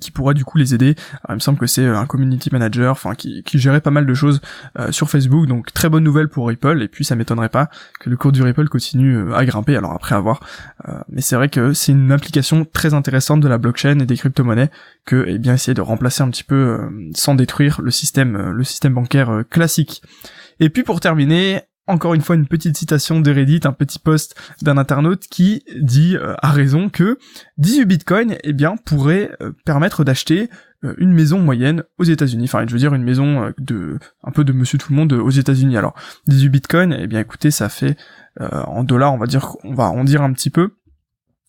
qui 0.00 0.10
pourrait 0.10 0.34
du 0.34 0.44
coup 0.44 0.58
les 0.58 0.74
aider. 0.74 0.94
il 1.28 1.34
me 1.34 1.40
semble 1.40 1.58
que 1.58 1.66
c'est 1.66 1.84
euh, 1.84 1.98
un 1.98 2.06
community 2.06 2.50
manager, 2.52 2.92
enfin 2.92 3.14
qui, 3.14 3.42
qui 3.42 3.58
gérait 3.58 3.80
pas 3.80 3.90
mal 3.90 4.06
de 4.06 4.14
choses 4.14 4.40
euh, 4.78 4.92
sur 4.92 5.10
Facebook, 5.10 5.46
donc 5.46 5.72
très 5.72 5.88
bonne 5.88 6.04
nouvelle 6.04 6.28
pour 6.28 6.48
Ripple. 6.48 6.82
Et 6.82 6.88
puis 6.88 7.04
ça 7.04 7.16
m'étonnerait 7.16 7.48
pas 7.48 7.68
que 8.00 8.10
le 8.10 8.16
cours 8.16 8.32
du 8.32 8.42
Ripple 8.42 8.68
continue 8.68 9.16
euh, 9.16 9.34
à 9.34 9.44
grimper. 9.44 9.76
Alors 9.76 9.92
après 9.92 10.14
avoir, 10.14 10.40
mais 11.08 11.20
c'est 11.20 11.36
vrai 11.36 11.48
que 11.48 11.72
c'est 11.72 11.92
une 11.92 12.12
application 12.12 12.64
très 12.64 12.94
intéressante 12.94 13.40
de 13.40 13.48
la 13.48 13.58
blockchain 13.58 13.98
et 14.00 14.06
des 14.06 14.16
crypto-monnaies 14.16 14.70
que 15.04 15.24
eh 15.26 15.38
bien 15.38 15.54
essayer 15.54 15.74
de 15.74 15.80
remplacer 15.80 16.22
un 16.22 16.30
petit 16.30 16.44
peu 16.44 16.80
sans 17.14 17.34
détruire 17.34 17.80
le 17.80 17.90
système 17.90 18.50
le 18.50 18.64
système 18.64 18.94
bancaire 18.94 19.42
classique. 19.50 20.02
Et 20.60 20.68
puis 20.70 20.82
pour 20.82 21.00
terminer, 21.00 21.62
encore 21.86 22.14
une 22.14 22.20
fois 22.20 22.36
une 22.36 22.46
petite 22.46 22.76
citation 22.76 23.20
de 23.20 23.30
Reddit, 23.30 23.60
un 23.64 23.72
petit 23.72 23.98
post 23.98 24.34
d'un 24.62 24.78
internaute 24.78 25.26
qui 25.28 25.64
dit 25.76 26.16
euh, 26.16 26.34
à 26.42 26.50
raison 26.50 26.88
que 26.88 27.18
18 27.58 27.84
bitcoins 27.84 28.36
eh 28.42 28.52
bien 28.52 28.76
pourrait 28.76 29.30
euh, 29.42 29.52
permettre 29.64 30.04
d'acheter 30.04 30.48
euh, 30.84 30.94
une 30.98 31.12
maison 31.12 31.38
moyenne 31.38 31.84
aux 31.98 32.04
États-Unis. 32.04 32.44
Enfin, 32.44 32.64
je 32.66 32.72
veux 32.72 32.78
dire 32.78 32.94
une 32.94 33.04
maison 33.04 33.52
de 33.58 33.98
un 34.22 34.30
peu 34.30 34.44
de 34.44 34.52
monsieur 34.52 34.78
tout 34.78 34.92
le 34.92 34.96
monde 34.96 35.12
aux 35.12 35.30
États-Unis. 35.30 35.76
Alors 35.76 35.94
18 36.26 36.48
bitcoins, 36.48 36.96
eh 36.98 37.06
bien 37.06 37.20
écoutez, 37.20 37.50
ça 37.50 37.68
fait 37.68 37.96
en 38.40 38.82
dollars, 38.82 39.14
on 39.14 39.18
va 39.18 39.26
dire 39.26 39.56
on 39.62 39.74
va 39.74 39.84
en 39.84 40.02
dire 40.02 40.20
un 40.22 40.32
petit 40.32 40.50
peu 40.50 40.72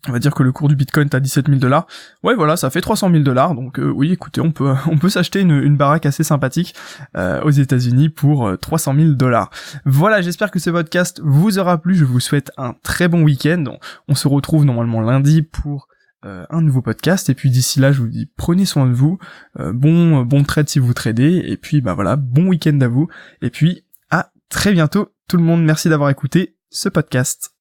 on 0.07 0.11
va 0.11 0.19
dire 0.19 0.33
que 0.33 0.43
le 0.43 0.51
cours 0.51 0.67
du 0.67 0.75
Bitcoin 0.75 1.07
est 1.07 1.15
à 1.15 1.19
17 1.19 1.47
000 1.47 1.59
dollars. 1.59 1.87
Ouais, 2.23 2.35
voilà, 2.35 2.57
ça 2.57 2.69
fait 2.69 2.81
300 2.81 3.09
000 3.09 3.23
dollars. 3.23 3.55
Donc 3.55 3.79
euh, 3.79 3.89
oui, 3.89 4.11
écoutez, 4.11 4.41
on 4.41 4.51
peut 4.51 4.73
on 4.87 4.97
peut 4.97 5.09
s'acheter 5.09 5.41
une, 5.41 5.75
baraque 5.75 6.05
assez 6.05 6.23
sympathique 6.23 6.75
euh, 7.17 7.41
aux 7.41 7.49
États-Unis 7.49 8.09
pour 8.09 8.57
300 8.59 8.95
000 8.95 9.09
dollars. 9.11 9.49
Voilà, 9.85 10.21
j'espère 10.21 10.51
que 10.51 10.59
ce 10.59 10.69
podcast 10.69 11.21
vous 11.23 11.59
aura 11.59 11.79
plu. 11.79 11.95
Je 11.95 12.05
vous 12.05 12.19
souhaite 12.19 12.51
un 12.57 12.73
très 12.83 13.07
bon 13.07 13.23
week-end. 13.23 13.63
On, 14.07 14.15
se 14.15 14.27
retrouve 14.29 14.63
normalement 14.63 15.01
lundi 15.01 15.41
pour 15.41 15.89
euh, 16.25 16.45
un 16.49 16.61
nouveau 16.61 16.81
podcast. 16.81 17.29
Et 17.29 17.35
puis 17.35 17.49
d'ici 17.49 17.79
là, 17.79 17.91
je 17.91 17.99
vous 18.01 18.07
dis 18.07 18.29
prenez 18.37 18.65
soin 18.65 18.87
de 18.87 18.93
vous. 18.93 19.17
bon 19.57 20.21
bon 20.21 20.43
trade 20.43 20.69
si 20.69 20.79
vous 20.79 20.93
tradez. 20.93 21.43
Et 21.45 21.57
puis 21.57 21.81
bah 21.81 21.93
voilà, 21.93 22.15
bon 22.15 22.47
week-end 22.47 22.79
à 22.81 22.87
vous. 22.87 23.07
Et 23.41 23.49
puis 23.49 23.85
à 24.09 24.31
très 24.49 24.71
bientôt 24.71 25.09
tout 25.27 25.37
le 25.37 25.43
monde. 25.43 25.63
Merci 25.63 25.89
d'avoir 25.89 26.09
écouté 26.09 26.57
ce 26.69 26.89
podcast. 26.89 27.54